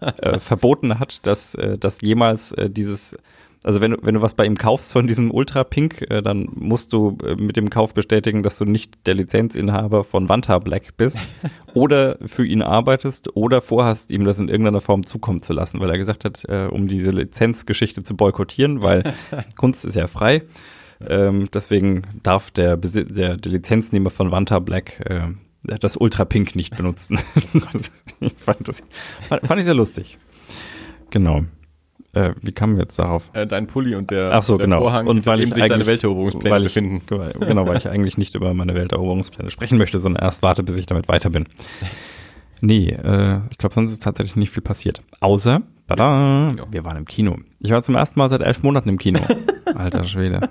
[0.00, 3.16] äh, verboten hat, dass, äh, dass jemals dieses
[3.64, 6.48] also wenn du, wenn du was bei ihm kaufst von diesem Ultra Pink, äh, dann
[6.54, 10.96] musst du äh, mit dem Kauf bestätigen, dass du nicht der Lizenzinhaber von Vanta Black
[10.96, 11.18] bist
[11.74, 15.90] oder für ihn arbeitest oder vorhast, ihm das in irgendeiner Form zukommen zu lassen, weil
[15.90, 19.14] er gesagt hat, äh, um diese Lizenzgeschichte zu boykottieren, weil
[19.56, 20.42] Kunst ist ja frei.
[21.06, 25.28] Ähm, deswegen darf der, Besi der, der Lizenznehmer von Vanta Black äh,
[25.62, 27.18] das Ultra Pink nicht benutzen.
[28.20, 28.82] ich fand, das,
[29.28, 30.18] fand, fand ich sehr lustig.
[31.10, 31.44] Genau.
[32.14, 33.30] Äh, wie kamen wir jetzt darauf?
[33.32, 34.80] Äh, dein Pulli und der, Ach so, der genau.
[34.80, 37.00] Vorhang, Und weil ich sich deine Welteroberungspläne weil ich, befinden.
[37.40, 40.84] Genau, weil ich eigentlich nicht über meine Welteroberungspläne sprechen möchte, sondern erst warte, bis ich
[40.86, 41.46] damit weiter bin.
[42.60, 45.02] Nee, äh, ich glaube, sonst ist tatsächlich nicht viel passiert.
[45.20, 47.38] Außer, tada, wir waren im Kino.
[47.60, 49.20] Ich war zum ersten Mal seit elf Monaten im Kino.
[49.74, 50.50] Alter Schwede.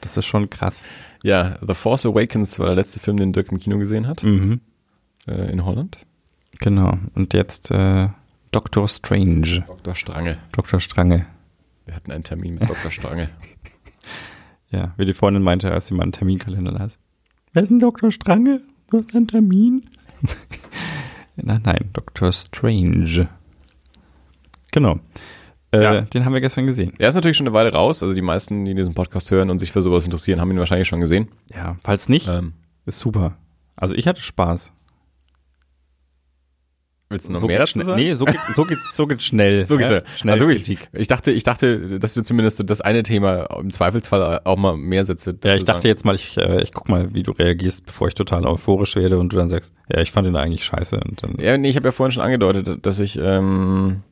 [0.00, 0.86] Das ist schon krass.
[1.22, 4.60] Ja, The Force Awakens war der letzte Film, den Dirk im Kino gesehen hat, Mhm.
[5.28, 5.98] äh, in Holland.
[6.58, 6.98] Genau.
[7.14, 8.08] Und jetzt äh,
[8.50, 9.64] Doctor Strange.
[9.66, 9.94] Dr.
[9.94, 10.38] Strange.
[10.52, 10.80] Dr.
[10.80, 11.26] Strange.
[11.86, 12.90] Wir hatten einen Termin mit Dr.
[12.90, 13.28] Strange.
[14.72, 16.96] Ja, wie die Freundin meinte, als sie mal einen Terminkalender las.
[17.52, 18.12] Wer ist denn Dr.
[18.12, 18.60] Strange?
[18.88, 19.90] Du hast einen Termin?
[21.34, 22.32] nein, nein, Dr.
[22.32, 23.28] Strange.
[24.70, 25.00] Genau.
[25.72, 26.00] Äh, Ja.
[26.02, 26.92] Den haben wir gestern gesehen.
[26.98, 29.58] Er ist natürlich schon eine Weile raus, also die meisten, die diesen Podcast hören und
[29.58, 31.26] sich für sowas interessieren, haben ihn wahrscheinlich schon gesehen.
[31.52, 32.52] Ja, falls nicht, Ähm,
[32.86, 33.36] ist super.
[33.74, 34.72] Also ich hatte Spaß.
[37.10, 37.84] Willst du noch so mehr dazu schnell.
[37.86, 38.00] sagen?
[38.00, 39.66] Nee, so, geht, so geht's, so geht's schnell.
[39.70, 40.02] So geht's ja?
[40.16, 44.42] Schnell also ich, ich dachte, ich dachte, dass wir zumindest das eine Thema im Zweifelsfall
[44.44, 45.36] auch mal mehr Sätze.
[45.42, 45.88] Ja, ich dachte sagen.
[45.88, 49.18] jetzt mal, ich, äh, ich guck mal, wie du reagierst, bevor ich total euphorisch werde
[49.18, 51.00] und du dann sagst, ja, ich fand ihn eigentlich scheiße.
[51.00, 54.02] Und dann, Ja, nee, ich habe ja vorhin schon angedeutet, dass ich ähm,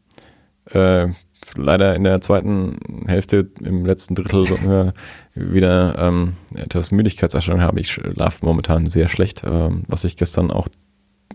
[0.73, 1.07] äh,
[1.55, 4.93] leider in der zweiten Hälfte im letzten Drittel äh,
[5.35, 7.79] wieder ähm, etwas Müdigkeitserscheinung habe.
[7.79, 10.67] Ich schlafe momentan sehr schlecht, ähm, was sich gestern auch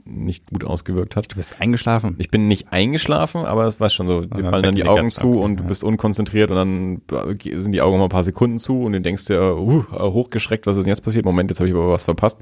[0.06, 1.32] nicht gut ausgewirkt hat.
[1.32, 2.16] du bist eingeschlafen.
[2.18, 5.40] Ich bin nicht eingeschlafen, aber es war schon so, dir fallen dann die Augen zu
[5.40, 7.02] und du bist unkonzentriert und dann
[7.44, 10.78] sind die Augen mal ein paar Sekunden zu und du denkst dir, uh, hochgeschreckt, was
[10.78, 11.26] ist denn jetzt passiert?
[11.26, 12.40] Moment, jetzt habe ich aber was verpasst.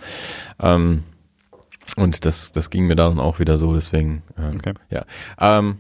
[0.60, 1.04] Ähm,
[1.98, 4.74] und das, das ging mir dann auch wieder so, deswegen, ähm, Okay.
[4.90, 5.06] ja.
[5.40, 5.78] Ähm,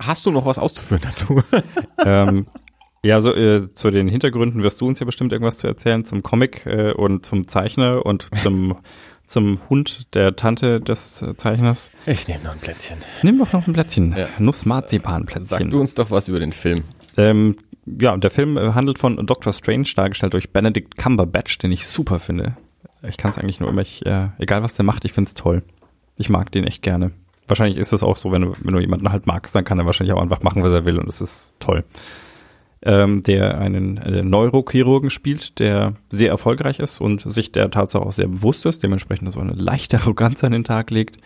[0.00, 1.42] hast du noch was auszuführen dazu?
[2.04, 2.46] ähm,
[3.02, 6.22] ja, so äh, zu den Hintergründen wirst du uns ja bestimmt irgendwas zu erzählen zum
[6.22, 8.76] Comic äh, und zum Zeichner und zum
[9.28, 11.92] zum Hund der Tante des Zeichners.
[12.06, 12.98] Ich nehme noch ein Plätzchen.
[13.22, 14.12] Nimm doch noch ein Plätzchen.
[14.12, 14.26] Ja.
[14.26, 15.70] Sag Nuss-Marzipan-Plätzchen.
[15.70, 16.82] du uns doch was über den Film.
[17.16, 17.56] Ähm,
[18.00, 22.20] ja, der Film äh, handelt von Doctor Strange, dargestellt durch Benedict Cumberbatch, den ich super
[22.20, 22.56] finde.
[23.08, 25.34] Ich kann es eigentlich nur immer, ich, äh, egal was der macht, ich finde es
[25.34, 25.62] toll.
[26.16, 27.12] Ich mag den echt gerne.
[27.46, 29.86] Wahrscheinlich ist es auch so, wenn du, wenn du jemanden halt magst, dann kann er
[29.86, 31.84] wahrscheinlich auch einfach machen, was er will und es ist toll.
[32.80, 38.12] Ähm, der einen äh, Neurochirurgen spielt, der sehr erfolgreich ist und sich der Tatsache auch
[38.12, 41.18] sehr bewusst ist, dementsprechend so eine leichte Arroganz an den Tag legt.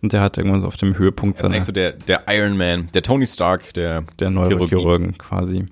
[0.00, 2.56] Und der hat irgendwann so auf dem Höhepunkt Das ist eigentlich so der, der Iron
[2.56, 4.30] Man, der Tony Stark, der der.
[4.30, 5.66] Neurochirurgen quasi.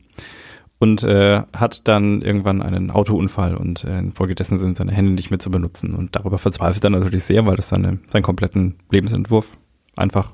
[0.79, 5.39] Und äh, hat dann irgendwann einen Autounfall und äh, infolgedessen sind seine Hände nicht mehr
[5.39, 5.95] zu benutzen.
[5.95, 9.53] Und darüber verzweifelt er natürlich sehr, weil das seine, seinen kompletten Lebensentwurf
[9.95, 10.33] einfach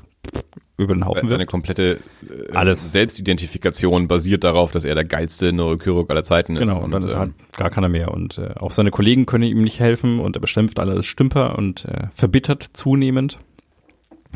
[0.76, 1.50] über den Haufen Seine wird.
[1.50, 2.92] komplette äh, Alles.
[2.92, 6.60] Selbstidentifikation basiert darauf, dass er der geilste Neurochirurg aller Zeiten ist.
[6.60, 8.12] Genau, und dann ist ähm, halt gar keiner mehr.
[8.12, 11.58] Und äh, auch seine Kollegen können ihm nicht helfen und er beschimpft alle als Stümper
[11.58, 13.38] und äh, verbittert zunehmend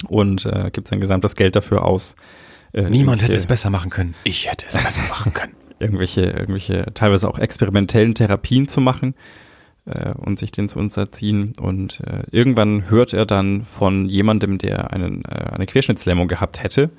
[0.09, 2.17] und äh, gibt sein gesamtes Geld dafür aus.
[2.73, 4.15] Äh, Niemand hätte es besser machen können.
[4.25, 5.55] Ich hätte es besser machen können.
[5.79, 9.15] irgendwelche, irgendwelche teilweise auch experimentellen Therapien zu machen
[9.87, 11.55] äh, und sich den zu unterziehen.
[11.61, 16.91] Und äh, irgendwann hört er dann von jemandem, der einen, äh, eine Querschnittslähmung gehabt hätte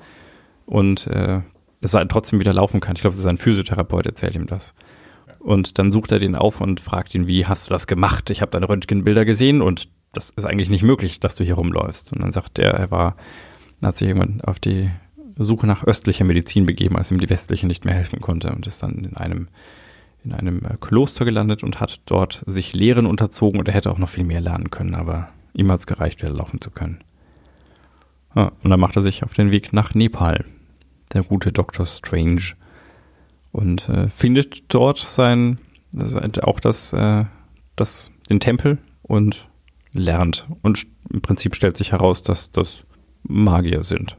[0.66, 1.40] und äh,
[1.80, 2.96] es trotzdem wieder laufen kann.
[2.96, 4.74] Ich glaube, es ist ein Physiotherapeut, erzählt ihm das.
[5.38, 8.30] Und dann sucht er den auf und fragt ihn, wie hast du das gemacht?
[8.30, 12.12] Ich habe deine Röntgenbilder gesehen und das ist eigentlich nicht möglich, dass du hier rumläufst.
[12.12, 13.16] Und dann sagt er, er war,
[13.82, 14.90] hat sich irgendwann auf die
[15.36, 18.82] Suche nach östlicher Medizin begeben, als ihm die westliche nicht mehr helfen konnte und ist
[18.82, 19.48] dann in einem
[20.24, 23.98] in einem äh, Kloster gelandet und hat dort sich Lehren unterzogen und er hätte auch
[23.98, 27.02] noch viel mehr lernen können, aber ihm hat es gereicht, wieder laufen zu können.
[28.34, 30.44] Ja, und dann macht er sich auf den Weg nach Nepal,
[31.12, 31.86] der gute Dr.
[31.86, 32.54] Strange,
[33.50, 35.58] und äh, findet dort sein,
[35.92, 37.24] sein auch das, äh,
[37.76, 39.48] das, den Tempel und
[39.92, 40.46] lernt.
[40.62, 42.82] Und im Prinzip stellt sich heraus, dass das
[43.22, 44.16] Magier sind.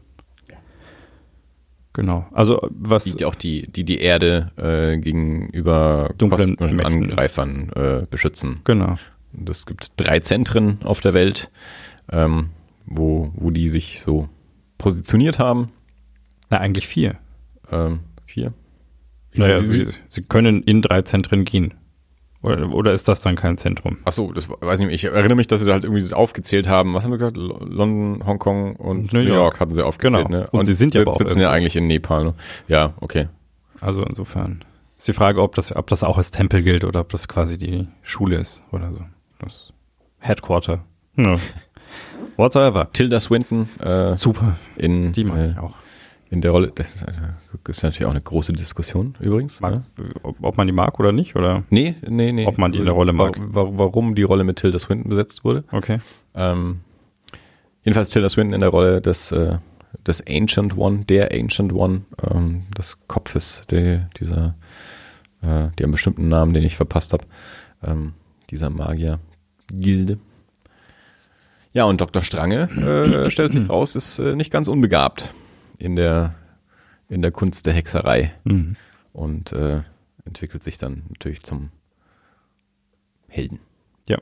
[1.93, 2.27] Genau.
[2.31, 6.79] Also was Die auch die, die die Erde äh, gegenüber Dunklen Mächten.
[6.85, 8.61] Angreifern äh, beschützen.
[8.63, 8.97] genau.
[9.31, 11.51] Und es gibt drei Zentren auf der Welt,
[12.11, 12.49] ähm,
[12.87, 14.27] wo, wo die sich so
[14.79, 15.69] positioniert haben.
[16.49, 17.17] Na, eigentlich vier.
[17.71, 18.53] Ähm, vier.
[19.31, 21.75] Ich Naja, weiß, sie, sie können in drei Zentren gehen.
[22.41, 23.97] Oder, oder ist das dann kein Zentrum?
[24.05, 25.03] Ach so, das weiß ich nicht.
[25.03, 26.93] Ich erinnere mich, dass sie da halt irgendwie das aufgezählt haben.
[26.93, 27.35] Was haben wir gesagt?
[27.35, 29.59] Lo- London, Hongkong und New New York, York.
[29.59, 30.27] hatten sie aufgezählt.
[30.27, 30.39] Genau.
[30.43, 30.47] Ne?
[30.51, 32.23] Und sie sind ja aber auch sitzen ja eigentlich in Nepal.
[32.23, 32.33] Ne?
[32.69, 33.27] Ja, okay.
[33.81, 34.63] Also insofern
[34.97, 37.57] ist die Frage, ob das, ob das auch als Tempel gilt oder ob das quasi
[37.57, 39.01] die Schule ist oder so.
[39.39, 39.73] Das
[40.19, 40.85] Headquarter.
[41.17, 41.37] Ja.
[42.37, 42.89] Whatsoever.
[42.93, 44.55] Tilda Swinton äh, Super.
[44.77, 45.75] in, Die mag äh, ich auch.
[46.31, 46.71] In der Rolle.
[46.75, 47.11] Das ist, äh,
[47.69, 49.59] ist natürlich auch eine große Diskussion übrigens.
[49.61, 49.83] Mag, Ne?
[50.23, 51.63] ob, ob man die mag oder nicht, oder?
[51.69, 52.45] Nee, nee, nee.
[52.45, 53.35] Ob man die in der Rolle mag.
[53.39, 55.63] Wa- wa- Warum die Rolle mit Tilda Swinton besetzt wurde.
[55.71, 55.99] Okay.
[56.35, 56.81] Ähm,
[57.83, 59.57] jedenfalls Tilda Swinton in der Rolle des, äh,
[60.05, 64.55] des Ancient One, der Ancient One, ähm, des Kopfes der, dieser,
[65.41, 67.23] äh, die haben bestimmten Namen, den ich verpasst habe,
[67.83, 68.13] ähm,
[68.51, 70.19] dieser Magier-Gilde.
[71.73, 72.21] Ja, und Dr.
[72.23, 72.63] Strange,
[73.25, 75.33] äh, stellt sich raus, ist äh, nicht ganz unbegabt
[75.79, 76.35] in der,
[77.09, 78.75] in der Kunst der Hexerei Mhm.
[79.13, 79.81] und äh,
[80.25, 81.71] entwickelt sich dann natürlich zum
[83.27, 83.59] Helden.
[84.07, 84.17] Ja.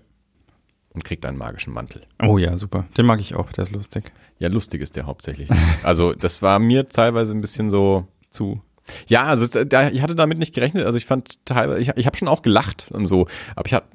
[0.94, 2.04] Und kriegt einen magischen Mantel.
[2.22, 2.86] Oh ja, super.
[2.98, 4.12] Den mag ich auch, der ist lustig.
[4.40, 5.50] Ja, lustig ist der hauptsächlich.
[5.84, 8.62] Also das war mir teilweise ein bisschen so Zu.
[9.08, 10.86] Ja, also da, ich hatte damit nicht gerechnet.
[10.86, 13.86] Also ich fand teilweise, ich, ich habe schon auch gelacht und so, aber ich habe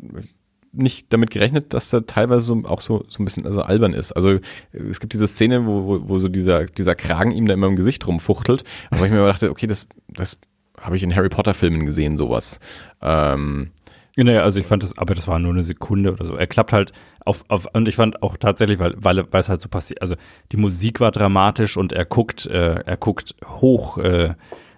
[0.72, 4.12] nicht damit gerechnet, dass er teilweise so, auch so, so ein bisschen also albern ist.
[4.12, 4.38] Also
[4.72, 7.76] es gibt diese Szene, wo, wo, wo so dieser, dieser Kragen ihm da immer im
[7.76, 10.38] Gesicht rumfuchtelt, aber ich mir dachte, okay, das, das
[10.80, 12.58] habe ich in Harry Potter Filmen gesehen, sowas.
[13.00, 13.70] Ähm,
[14.16, 16.34] Naja, also ich fand das, aber das war nur eine Sekunde oder so.
[16.34, 16.92] Er klappt halt,
[17.24, 20.16] auf, auf, und ich fand auch tatsächlich, weil, weil, weil es halt so passiert, also
[20.50, 24.34] die Musik war dramatisch und er guckt, äh, er guckt hoch, äh,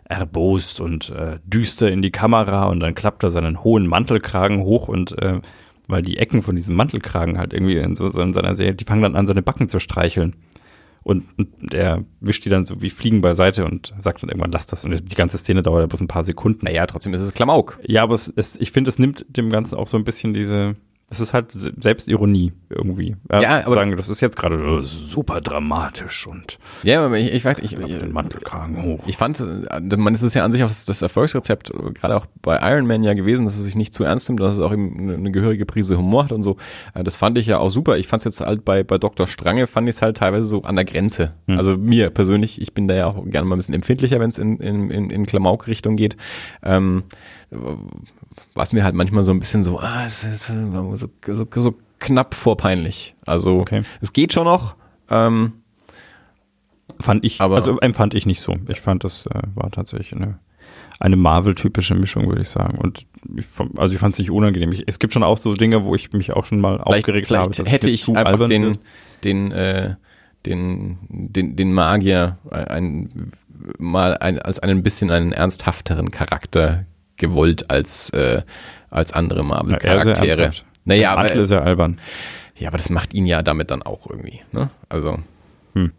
[0.07, 4.89] erbost und äh, düster in die Kamera und dann klappt er seinen hohen Mantelkragen hoch
[4.89, 5.41] und äh,
[5.89, 8.85] weil die Ecken von diesem Mantelkragen halt irgendwie in so, so in seiner Serie, die
[8.85, 10.37] fangen dann an, seine Backen zu streicheln.
[11.03, 14.67] Und, und er wischt die dann so wie Fliegen beiseite und sagt dann irgendwann, lass
[14.67, 14.87] das.
[14.87, 16.65] Und die ganze Szene dauert ja bloß ein paar Sekunden.
[16.65, 17.79] Naja, trotzdem ist es Klamauk.
[17.87, 20.77] Ja, aber es, es, ich finde, es nimmt dem Ganzen auch so ein bisschen diese,
[21.11, 23.17] es ist halt Selbstironie irgendwie.
[23.31, 27.33] Ja, ja aber sagen, das ist jetzt gerade äh, super dramatisch und ja, aber ich,
[27.33, 29.05] ich weiß, ich, ich den Mantelkragen hoch.
[29.07, 29.39] Ich fand,
[29.97, 33.03] man ist es ja an sich auch das, das Erfolgsrezept, gerade auch bei Iron Man
[33.03, 35.67] ja gewesen, dass es sich nicht zu ernst nimmt, dass es auch eben eine gehörige
[35.67, 36.57] Prise Humor hat und so.
[36.95, 37.99] Äh, das fand ich ja auch super.
[37.99, 39.27] Ich fand es jetzt halt bei bei Dr.
[39.27, 41.35] Strange fand ich es halt teilweise so an der Grenze.
[41.47, 41.59] Hm.
[41.59, 44.39] Also mir persönlich, ich bin da ja auch gerne mal ein bisschen empfindlicher, wenn es
[44.39, 46.17] in in in, in Klamauk-Richtung geht.
[46.63, 47.05] Ähm,
[48.55, 52.35] was mir halt manchmal so ein bisschen so, ah, es ist so, so, so knapp
[52.35, 53.15] vorpeinlich.
[53.25, 53.83] Also okay.
[54.01, 54.77] es geht schon noch.
[55.11, 55.53] Ähm,
[57.01, 58.55] fand ich, aber, also empfand ich nicht so.
[58.69, 60.39] Ich fand, das äh, war tatsächlich eine,
[61.01, 62.79] eine Marvel-typische Mischung, würde ich sagen.
[62.79, 63.47] Und ich,
[63.77, 64.73] also ich fand es nicht unangenehm.
[64.73, 67.27] Ich, es gibt schon auch so Dinge, wo ich mich auch schon mal vielleicht, aufgeregt
[67.27, 67.71] vielleicht habe.
[67.71, 68.79] Hätte ich einfach den,
[69.25, 69.97] den, äh,
[70.47, 73.33] den, den, den Magier ein,
[73.79, 76.85] mal ein, als einen bisschen einen ernsthafteren Charakter
[77.17, 78.43] gewollt als, äh,
[78.91, 80.43] als andere Marvel-Charaktere.
[80.43, 80.51] Ja,
[80.85, 81.99] naja, aber, ist ja albern.
[82.57, 84.41] Ja, aber das macht ihn ja damit dann auch irgendwie.
[84.53, 84.71] Ne?
[84.89, 85.19] Also.
[85.75, 85.93] Hm.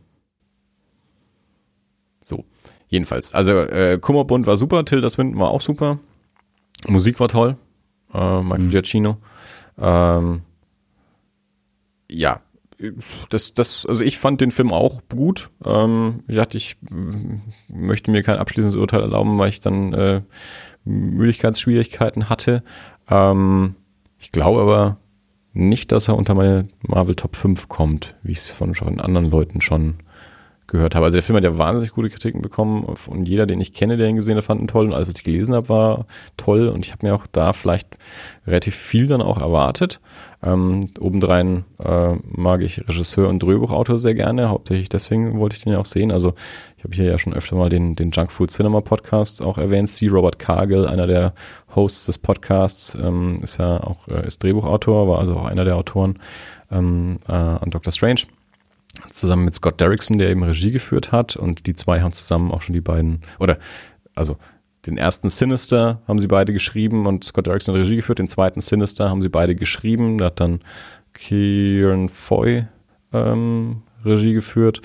[2.24, 2.45] So.
[2.88, 3.34] Jedenfalls.
[3.34, 5.99] Also äh, Kummerbund war super, Tilda Swinton war auch super.
[6.88, 7.57] Musik war toll.
[8.13, 8.70] Äh, Michael hm.
[8.70, 9.18] Giacchino.
[9.78, 10.41] Ähm,
[12.09, 12.41] ja,
[13.30, 15.49] das, das, also ich fand den Film auch gut.
[15.66, 16.78] Ähm, ich dachte, ich
[17.74, 20.22] möchte mir kein abschließendes Urteil erlauben, weil ich dann äh,
[20.86, 22.63] Müdigkeitsschwierigkeiten hatte.
[23.09, 23.75] Ähm,
[24.19, 24.97] ich glaube aber
[25.53, 29.61] nicht, dass er unter meine Marvel Top 5 kommt, wie ich es von anderen Leuten
[29.61, 29.95] schon
[30.68, 31.05] gehört habe.
[31.05, 34.07] Also der Film hat ja wahnsinnig gute Kritiken bekommen und jeder, den ich kenne, der
[34.07, 36.05] ihn gesehen hat, fand ihn toll und alles, was ich gelesen habe, war
[36.38, 37.88] toll und ich habe mir auch da vielleicht
[38.47, 39.99] relativ viel dann auch erwartet.
[40.43, 45.74] Ähm, obendrein äh, mag ich Regisseur und Drehbuchautor sehr gerne, hauptsächlich deswegen wollte ich den
[45.74, 46.11] ja auch sehen.
[46.11, 46.34] Also
[46.78, 49.89] ich habe hier ja schon öfter mal den, den Junk Food Cinema Podcast auch erwähnt.
[49.89, 50.07] C.
[50.07, 51.34] Robert Cargill, einer der
[51.76, 55.76] Hosts des Podcasts, ähm, ist ja auch äh, ist Drehbuchautor, war also auch einer der
[55.76, 56.20] Autoren
[56.72, 58.22] ähm, äh, an Doctor Strange
[59.11, 61.35] zusammen mit Scott Derrickson, der eben Regie geführt hat.
[61.35, 63.57] Und die zwei haben zusammen auch schon die beiden, oder
[64.15, 64.37] also
[64.85, 68.19] den ersten Sinister haben sie beide geschrieben und Scott Derrickson hat Regie geführt.
[68.19, 70.17] Den zweiten Sinister haben sie beide geschrieben.
[70.19, 70.59] Da hat dann
[71.13, 72.67] Kieran Foy
[73.11, 74.81] ähm, Regie geführt.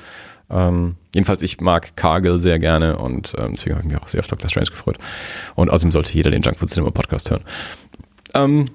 [0.48, 4.20] Ähm, jedenfalls, ich mag Cargill sehr gerne und ähm, deswegen habe ich mich auch sehr
[4.20, 4.98] auf Doctor Strange gefreut.
[5.54, 7.42] Und außerdem sollte jeder den Junkfood Cinema Podcast hören.
[8.34, 8.66] Ähm,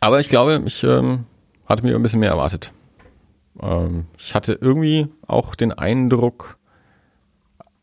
[0.00, 1.24] aber ich glaube, ich ähm,
[1.66, 2.72] hatte mir ein bisschen mehr erwartet.
[3.60, 6.58] Ähm, ich hatte irgendwie auch den Eindruck,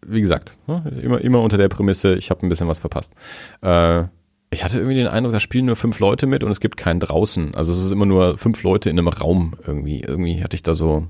[0.06, 3.16] wie gesagt, ne, immer, immer unter der Prämisse, ich habe ein bisschen was verpasst.
[3.62, 4.06] Äh,
[4.54, 7.00] ich hatte irgendwie den Eindruck, da spielen nur fünf Leute mit und es gibt keinen
[7.00, 7.56] draußen.
[7.56, 10.02] Also es ist immer nur fünf Leute in einem Raum irgendwie.
[10.02, 11.08] Irgendwie hatte ich da so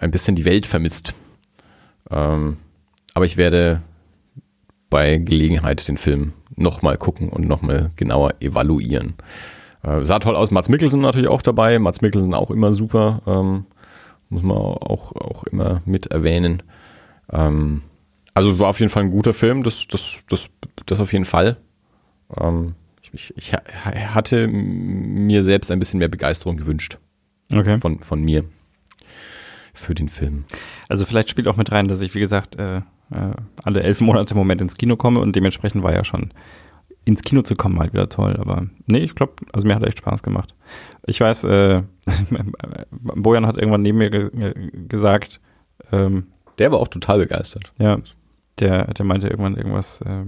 [0.00, 1.14] ein bisschen die Welt vermisst.
[2.10, 2.56] Ähm,
[3.14, 3.82] aber ich werde
[4.90, 9.14] bei Gelegenheit den Film nochmal gucken und nochmal genauer evaluieren.
[9.82, 10.50] Äh, sah toll aus.
[10.50, 11.78] Mats Mikkelsen natürlich auch dabei.
[11.78, 13.22] Mats Mikkelsen auch immer super.
[13.26, 13.66] Ähm,
[14.28, 16.62] muss man auch, auch immer mit erwähnen.
[17.32, 17.82] Ähm,
[18.34, 19.62] also war auf jeden Fall ein guter Film.
[19.62, 20.48] Das, das, das,
[20.86, 21.56] das auf jeden Fall.
[22.36, 22.74] Ähm,
[23.12, 26.98] ich, ich, hatte mir selbst ein bisschen mehr Begeisterung gewünscht.
[27.52, 27.78] Okay.
[27.80, 28.44] Von, von mir.
[29.72, 30.44] Für den Film.
[30.88, 34.34] Also vielleicht spielt auch mit rein, dass ich, wie gesagt, äh, äh alle elf Monate
[34.34, 36.32] im Moment ins Kino komme und dementsprechend war ja schon
[37.08, 38.36] ins Kino zu kommen halt wieder toll.
[38.38, 40.54] Aber nee, ich glaube, also mir hat echt Spaß gemacht.
[41.06, 41.82] Ich weiß, äh,
[42.90, 44.54] Bojan hat irgendwann neben mir ge
[44.86, 45.40] gesagt,
[45.90, 46.26] ähm,
[46.58, 47.72] der war auch total begeistert.
[47.78, 47.98] Ja,
[48.60, 50.24] der, der meinte irgendwann irgendwas äh,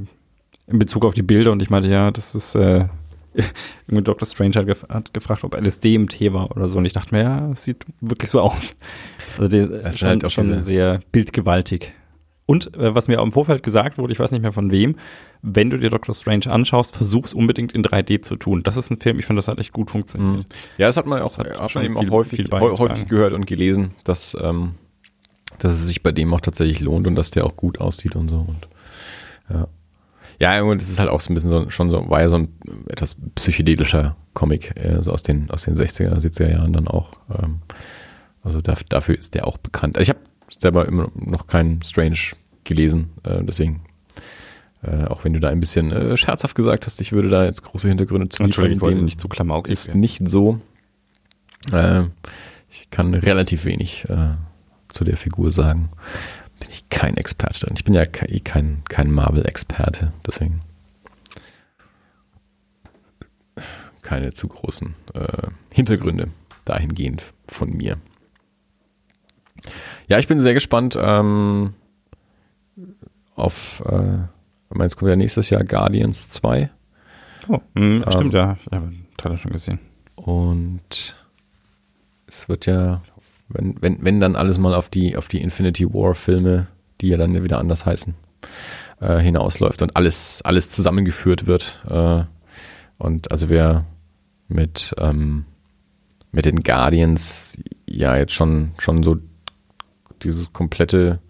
[0.66, 2.87] in Bezug auf die Bilder und ich meinte, ja, das ist äh,
[3.87, 4.26] irgendwie Dr.
[4.26, 7.14] Strange hat, gef hat, gefragt, ob LSD im Tee war oder so und ich dachte
[7.14, 8.74] mir, ja, das sieht wirklich so aus.
[9.37, 11.93] Also der ist halt auch schon sehr bildgewaltig.
[12.51, 14.96] Und äh, was mir auch im Vorfeld gesagt wurde, ich weiß nicht mehr von wem,
[15.40, 18.64] wenn du dir Doctor Strange anschaust, versuch's unbedingt in 3D zu tun.
[18.64, 20.46] Das ist ein Film, ich finde, das hat echt gut funktioniert.
[20.76, 21.94] Ja, das hat man auch, hat, hat man eben
[22.24, 24.74] viel, auch häufig, häufig gehört und gelesen, dass, ähm,
[25.61, 28.28] dass es sich bei dem auch tatsächlich lohnt und dass der auch gut aussieht und
[28.28, 28.38] so.
[28.40, 28.66] Und,
[29.48, 29.68] ja.
[30.40, 32.36] Ja, und es ist halt auch so ein bisschen so, schon so, war ja so
[32.36, 32.48] ein
[32.88, 37.12] etwas psychedelischer Comic, äh, so aus den, aus den 60er, 70er Jahren dann auch.
[37.30, 37.61] Ähm,
[38.42, 39.96] also da, dafür ist der auch bekannt.
[39.96, 42.18] Also ich habe selber immer noch keinen Strange
[42.64, 43.82] gelesen, äh, deswegen
[44.82, 47.62] Äh, auch wenn du da ein bisschen äh, scherzhaft gesagt hast, ich würde da jetzt
[47.62, 48.72] große Hintergründe zu liefern.
[48.72, 50.01] Ich wollte nicht zu klamaukig Ist werden.
[50.01, 50.59] nicht so.
[51.70, 52.05] Äh,
[52.70, 54.36] ich kann relativ wenig äh,
[54.88, 55.90] zu der Figur sagen.
[56.61, 57.74] Bin ich kein Experte drin.
[57.76, 60.62] Ich bin ja eh kein, kein Marvel-Experte, deswegen
[64.01, 66.28] keine zu großen äh, Hintergründe
[66.64, 67.98] dahingehend von mir.
[70.11, 71.75] Ja, ich bin sehr gespannt ähm,
[73.37, 74.19] auf, äh,
[74.71, 76.69] meinst kommt ja nächstes Jahr Guardians 2.
[77.47, 78.59] Oh, mh, ähm, stimmt, ja.
[78.61, 79.79] Ich habe den Trailer schon gesehen.
[80.17, 81.15] Und
[82.27, 83.03] es wird ja,
[83.49, 86.67] wenn, wenn, wenn dann alles mal auf die, auf die Infinity War Filme,
[87.01, 88.15] die ja dann wieder anders heißen,
[88.99, 91.85] äh, hinausläuft und alles, alles zusammengeführt wird.
[91.89, 92.25] Äh,
[92.99, 93.85] und also wer
[94.49, 95.45] mit, ähm,
[96.33, 97.57] mit den Guardians
[97.89, 99.17] ja jetzt schon, schon so
[100.25, 101.21] dieses komplette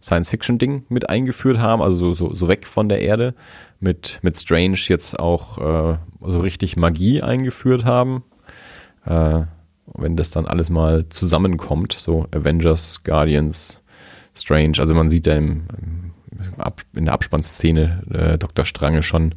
[0.00, 3.34] Science-Fiction-Ding mit eingeführt haben, also so, so, so weg von der Erde,
[3.80, 8.22] mit, mit Strange jetzt auch äh, so richtig Magie eingeführt haben.
[9.04, 9.42] Äh,
[9.94, 13.80] wenn das dann alles mal zusammenkommt, so Avengers, Guardians,
[14.34, 16.12] Strange, also man sieht da im, im
[16.58, 18.64] Ab, in der Abspannszene äh, Dr.
[18.64, 19.34] Strange schon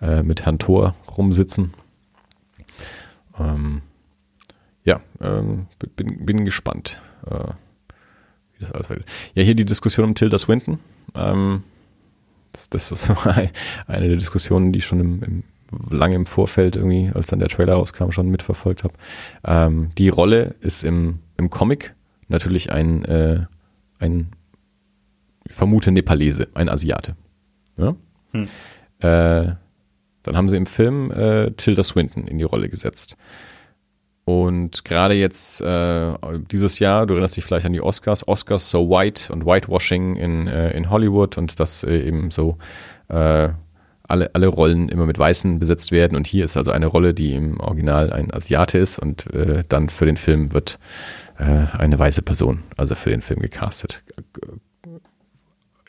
[0.00, 1.74] äh, mit Herrn Thor rumsitzen.
[3.38, 3.82] Ähm,
[4.84, 7.00] ja, ähm, bin, bin gespannt.
[7.26, 7.52] Äh,
[8.60, 9.08] wie das alles weitergeht.
[9.34, 10.78] Ja, hier die Diskussion um Tilda Swinton.
[11.14, 11.64] Ähm,
[12.52, 13.10] das, das ist
[13.86, 15.44] eine der Diskussionen, die ich schon im, im,
[15.90, 18.94] lange im Vorfeld irgendwie, als dann der Trailer rauskam, schon mitverfolgt habe.
[19.44, 21.94] Ähm, die Rolle ist im, im Comic
[22.28, 23.46] natürlich ein, äh,
[23.98, 24.30] ein
[25.48, 27.16] ich vermute Nepalese, ein Asiate.
[27.76, 27.96] Ja?
[28.32, 28.48] Hm.
[29.00, 29.54] Äh,
[30.22, 33.16] dann haben sie im Film äh, Tilda Swinton in die Rolle gesetzt.
[34.24, 36.12] Und gerade jetzt äh,
[36.50, 40.46] dieses Jahr, du erinnerst dich vielleicht an die Oscars, Oscars so white und Whitewashing in,
[40.46, 42.58] äh, in Hollywood und dass äh, eben so
[43.08, 43.48] äh,
[44.10, 46.16] alle, alle Rollen immer mit Weißen besetzt werden.
[46.16, 49.88] Und hier ist also eine Rolle, die im Original ein Asiate ist und äh, dann
[49.88, 50.78] für den Film wird
[51.38, 54.02] äh, eine weiße Person, also für den Film gecastet.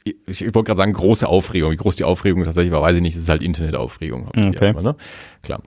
[0.03, 1.71] Ich, ich wollte gerade sagen, große Aufregung.
[1.71, 3.15] Wie groß die Aufregung tatsächlich war, weiß ich nicht.
[3.15, 4.27] Es ist halt Internetaufregung.
[4.29, 4.69] Okay.
[4.69, 4.95] Immer, ne?
[5.43, 5.61] Klar.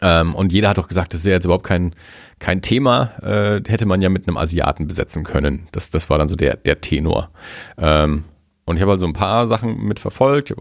[0.00, 1.94] Ähm, und jeder hat doch gesagt, das ist ja jetzt überhaupt kein,
[2.38, 5.66] kein Thema, äh, hätte man ja mit einem Asiaten besetzen können.
[5.72, 7.30] Das, das war dann so der, der Tenor.
[7.78, 8.24] Ähm,
[8.64, 10.54] und ich habe also ein paar Sachen mitverfolgt.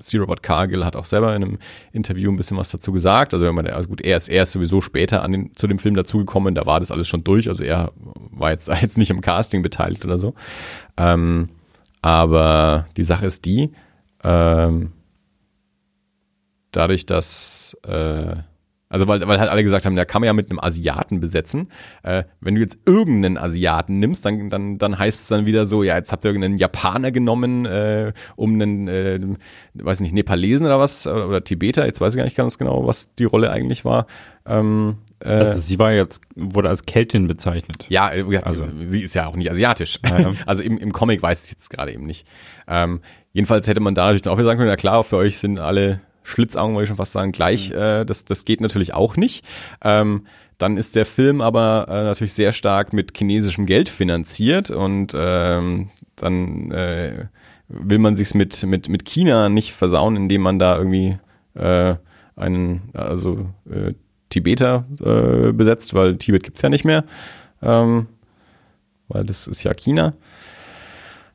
[0.00, 0.18] C.
[0.18, 1.58] Robert Cargill hat auch selber in einem
[1.92, 3.32] Interview ein bisschen was dazu gesagt.
[3.32, 5.78] Also, wenn man, also gut, er ist, er ist sowieso später an den, zu dem
[5.78, 7.48] Film dazugekommen, da war das alles schon durch.
[7.48, 7.92] Also er
[8.32, 10.34] war jetzt, jetzt nicht im Casting beteiligt oder so.
[10.96, 11.46] Ähm,
[12.02, 13.70] aber die Sache ist die,
[14.24, 14.90] ähm,
[16.72, 18.36] dadurch, dass äh,
[18.92, 21.68] also weil, weil halt alle gesagt haben, da kann man ja mit einem Asiaten besetzen.
[22.02, 25.82] Äh, wenn du jetzt irgendeinen Asiaten nimmst, dann, dann, dann heißt es dann wieder so,
[25.82, 29.18] ja, jetzt habt ihr irgendeinen Japaner genommen, äh, um einen, äh,
[29.72, 32.86] weiß nicht, Nepalesen oder was, oder, oder Tibeter, jetzt weiß ich gar nicht ganz genau,
[32.86, 34.06] was die Rolle eigentlich war.
[34.44, 37.86] Ähm, äh, also sie war jetzt, wurde als Keltin bezeichnet.
[37.88, 40.00] Ja, äh, also sie ist ja auch nicht asiatisch.
[40.06, 40.32] Ja.
[40.46, 42.26] Also im, im Comic weiß ich jetzt gerade eben nicht.
[42.68, 43.00] Ähm,
[43.32, 46.00] jedenfalls hätte man da natürlich auch wieder sagen können, ja klar, für euch sind alle
[46.22, 47.70] Schlitzaugen, wollte ich schon fast sagen, gleich.
[47.70, 47.76] Mhm.
[47.76, 49.44] Äh, das, das geht natürlich auch nicht.
[49.82, 50.26] Ähm,
[50.58, 55.88] dann ist der Film aber äh, natürlich sehr stark mit chinesischem Geld finanziert und ähm,
[56.16, 57.26] dann äh,
[57.68, 61.18] will man sich's mit, mit, mit China nicht versauen, indem man da irgendwie
[61.54, 61.96] äh,
[62.36, 63.94] einen, also äh,
[64.28, 67.04] Tibeter äh, besetzt, weil Tibet gibt's ja nicht mehr.
[67.60, 68.06] Ähm,
[69.08, 70.14] weil das ist ja China.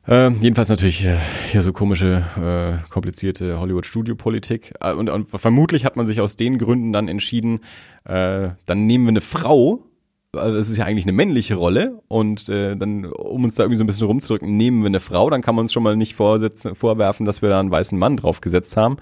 [0.08, 1.18] Äh, jedenfalls natürlich äh,
[1.50, 4.72] hier so komische, äh, komplizierte Hollywood-Studio-Politik.
[4.80, 7.60] Äh, und, und, vermutlich hat man sich aus den Gründen dann entschieden,
[8.04, 9.84] äh, dann nehmen wir eine Frau,
[10.32, 13.76] also es ist ja eigentlich eine männliche Rolle und äh, dann, um uns da irgendwie
[13.76, 16.14] so ein bisschen rumzudrücken, nehmen wir eine Frau, dann kann man uns schon mal nicht
[16.14, 18.96] vorwerfen, dass wir da einen weißen Mann draufgesetzt haben.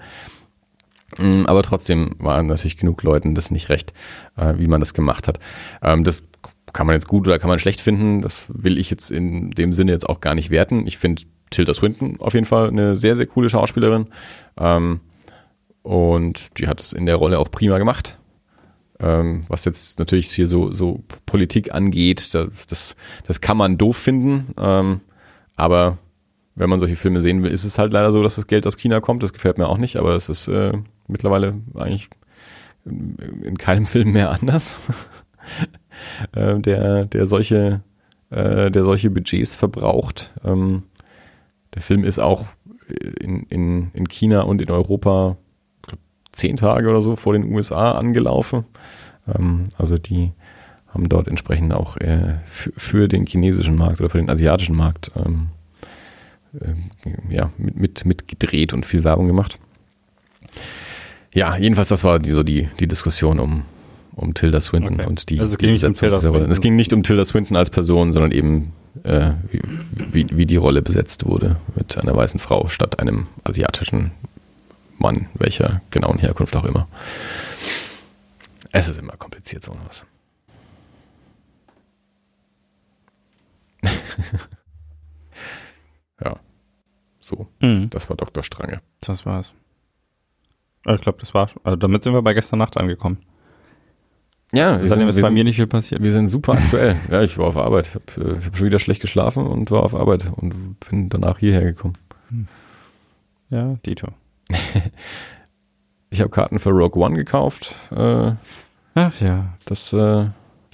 [1.17, 3.93] Mm, aber trotzdem waren natürlich genug Leuten das nicht recht,
[4.35, 5.39] äh, wie man das gemacht hat.
[5.81, 6.25] Ähm, das
[6.77, 8.21] kann man jetzt gut oder kann man schlecht finden.
[8.21, 10.85] Das will ich jetzt in dem Sinne jetzt auch gar nicht werten.
[10.85, 14.09] Ich finde Tilda Swinton auf jeden Fall eine sehr, sehr coole Schauspielerin.
[14.59, 14.99] Ähm,
[15.81, 18.19] und die hat es in der Rolle auch prima gemacht.
[18.99, 24.53] Ähm, was jetzt natürlich hier so, so Politik angeht, das, das, kann man doof finden.
[24.59, 25.01] Ähm,
[25.55, 25.97] aber
[26.53, 28.77] wenn man solche Filme sehen will, ist es halt leider so, dass das Geld aus
[28.77, 29.23] China kommt.
[29.23, 30.73] Das gefällt mir auch nicht, aber es ist äh,
[31.07, 32.07] mittlerweile eigentlich
[32.85, 34.79] in keinem Film mehr anders.
[36.33, 37.81] äh, der, der solche,
[38.29, 40.31] äh, der solche Budgets verbraucht.
[40.43, 40.83] Ähm,
[41.73, 42.45] der Film ist auch
[43.19, 45.37] in, in, in China und in Europa
[45.85, 45.99] glaub,
[46.31, 48.65] zehn Tage oder so vor den USA angelaufen.
[49.27, 50.31] Ähm, also die
[50.87, 55.49] haben dort entsprechend auch äh, für, den chinesischen Markt oder für den asiatischen Markt ähm,
[56.59, 56.73] äh,
[57.33, 59.57] ja, mit, mit, mit gedreht und viel Werbung gemacht.
[61.33, 63.63] Ja, jedenfalls, das war die, so die, die Diskussion um,
[64.17, 65.07] um Tilda Swinton Okay.
[65.07, 65.39] und die.
[65.39, 66.19] Also es ging nicht um Tilda.
[66.19, 66.51] Swinton.
[66.51, 69.61] Es ging nicht um Tilda Swinton als Person, sondern eben, äh, wie,
[70.13, 74.11] wie, wie die Rolle besetzt wurde mit einer weißen Frau statt einem asiatischen
[74.97, 76.87] Mann, welcher genauen Herkunft auch immer.
[78.71, 80.03] Es ist immer kompliziert, so was.
[86.23, 86.35] ja,
[87.19, 87.89] so, Mhm.
[87.89, 88.43] das war Dr.
[88.43, 88.81] Strange.
[89.01, 89.53] Das war's.
[90.85, 93.19] Äh, Ich glaube, das war Also damit sind wir bei gestern Nacht angekommen.
[94.53, 96.01] Ja, wir sind, ist wir, bei sind, mir nicht viel passiert.
[96.01, 96.95] wir sind super aktuell.
[97.11, 97.87] ja, ich war auf Arbeit.
[97.87, 101.39] Ich habe äh, hab schon wieder schlecht geschlafen und war auf Arbeit und bin danach
[101.39, 101.95] hierher gekommen.
[103.49, 104.07] Ja, Dito.
[106.09, 107.75] Ich habe Karten für Rogue One gekauft.
[107.91, 108.31] Äh,
[108.95, 109.53] Ach ja.
[109.65, 110.27] das, äh,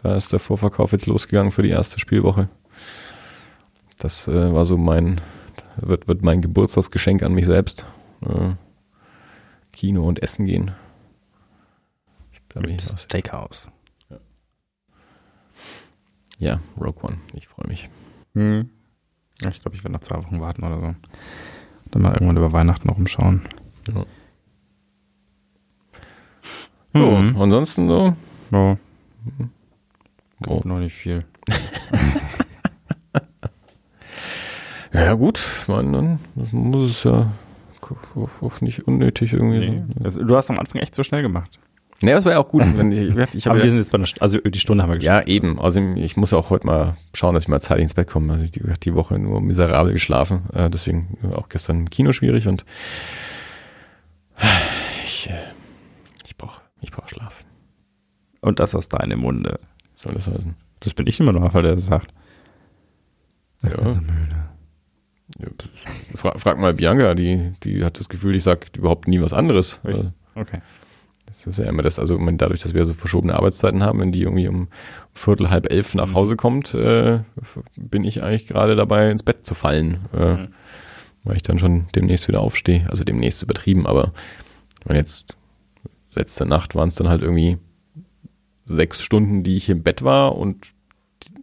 [0.03, 2.49] da ist der Vorverkauf jetzt losgegangen für die erste Spielwoche.
[3.97, 5.21] Das äh, war so mein,
[5.78, 7.86] wird, wird mein Geburtstagsgeschenk an mich selbst.
[8.21, 8.51] Äh,
[9.71, 10.71] Kino und Essen gehen.
[12.62, 12.84] Bin ich.
[12.84, 13.70] Steakhouse.
[16.39, 17.18] ja, Rogue One.
[17.34, 17.89] Ich freue mich.
[18.36, 18.70] Hm.
[19.41, 20.95] Ja, Ich glaube, ich werde noch zwei Wochen warten oder so.
[21.91, 23.41] Dann mal irgendwann über Weihnachten noch umschauen.
[23.93, 24.06] Ja.
[26.93, 27.41] So, Mhm.
[27.41, 28.16] ansonsten so.
[28.51, 28.78] Ja,
[30.47, 30.62] Oh.
[30.66, 31.26] noch nicht viel.
[34.93, 35.43] Ja, gut.
[35.64, 37.32] Ich meine, dann das muss es ja
[38.62, 40.10] nicht unnötig irgendwie Nee.
[40.10, 40.24] so.
[40.24, 41.60] Du hast am Anfang echt so schnell gemacht.
[42.04, 42.64] Nee, das wäre ja auch gut.
[42.64, 43.16] Ich, ich, ich
[43.47, 45.28] Aber habe wir ja, sind jetzt bei einer St also die Stunde haben wir geschafft.
[45.28, 45.60] ja, eben.
[45.60, 48.34] Also ich muss auch heute mal schauen, dass ich mal zeitig ins Bett komme.
[48.34, 50.43] Also ich die, die Woche nur miserabel geschlafen.
[50.54, 52.66] Äh, deswegen auch gestern im Kino schwierig und
[55.04, 55.34] ich, äh,
[56.26, 57.39] ich brauche ich brauch Schlaf.
[58.41, 59.60] Und das aus deinem Munde.
[59.93, 60.56] Was soll das heißen?
[60.82, 62.14] Das bin ich immer noch, weil der das sagt.
[63.62, 63.70] Ja.
[65.39, 65.47] Ja,
[66.16, 69.80] Fra frag mal Bianca, die, die hat das Gefühl, ich sag überhaupt nie was anderes.
[69.86, 70.60] Äh, Okay.
[71.34, 74.11] Das ist ja immer das, also meine, dadurch, dass wir so verschobene Arbeitszeiten haben, wenn
[74.11, 74.67] die irgendwie um
[75.13, 77.19] Viertel, halb elf nach Hause kommt, äh,
[77.77, 80.47] bin ich eigentlich gerade dabei, ins Bett zu fallen, äh, Mhm.
[81.23, 82.86] weil ich dann schon demnächst wieder aufstehe.
[82.89, 84.13] Also demnächst übertrieben, aber
[84.86, 85.36] meine, jetzt
[86.13, 87.57] letzte Nacht waren es dann halt irgendwie
[88.65, 90.67] sechs Stunden, die ich im Bett war und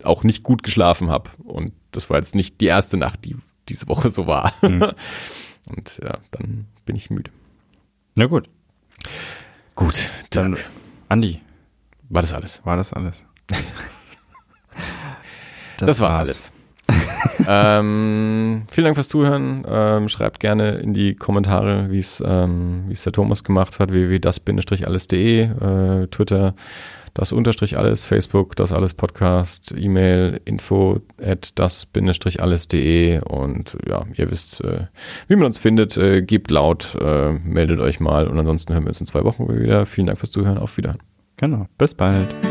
[0.04, 1.30] auch nicht gut geschlafen habe.
[1.42, 3.36] Und das war jetzt nicht die erste Nacht, die
[3.68, 4.52] diese Woche so war.
[4.62, 4.92] Mhm.
[5.68, 7.30] Und ja, dann bin ich müde.
[8.16, 8.48] Na gut.
[9.80, 10.58] Gut, Dann,
[11.08, 11.40] Andi,
[12.10, 12.60] war das alles.
[12.64, 13.24] war das alles?
[15.78, 16.52] Das, war war's.
[16.86, 17.46] alles.
[17.48, 19.64] ähm, vielen Dank fürs Zuhören.
[19.66, 25.40] Ähm, schreibt gerne in die Kommentare, wie es ähm, es der Thomas gemacht hat, www.das-alles.de,
[25.44, 26.54] äh, Twitter,
[27.14, 34.62] das unterstrich alles, Facebook, das alles Podcast, E-Mail, info at das-alles.de und ja, ihr wisst,
[34.64, 34.86] äh,
[35.28, 38.88] wie man uns findet, äh, gebt laut, äh, meldet euch mal und ansonsten hören wir
[38.88, 39.86] uns in zwei Wochen wieder.
[39.86, 41.02] Vielen Dank fürs Zuhören, auf Wiedersehen.
[41.36, 41.66] Genau.
[41.78, 42.49] Bis bald.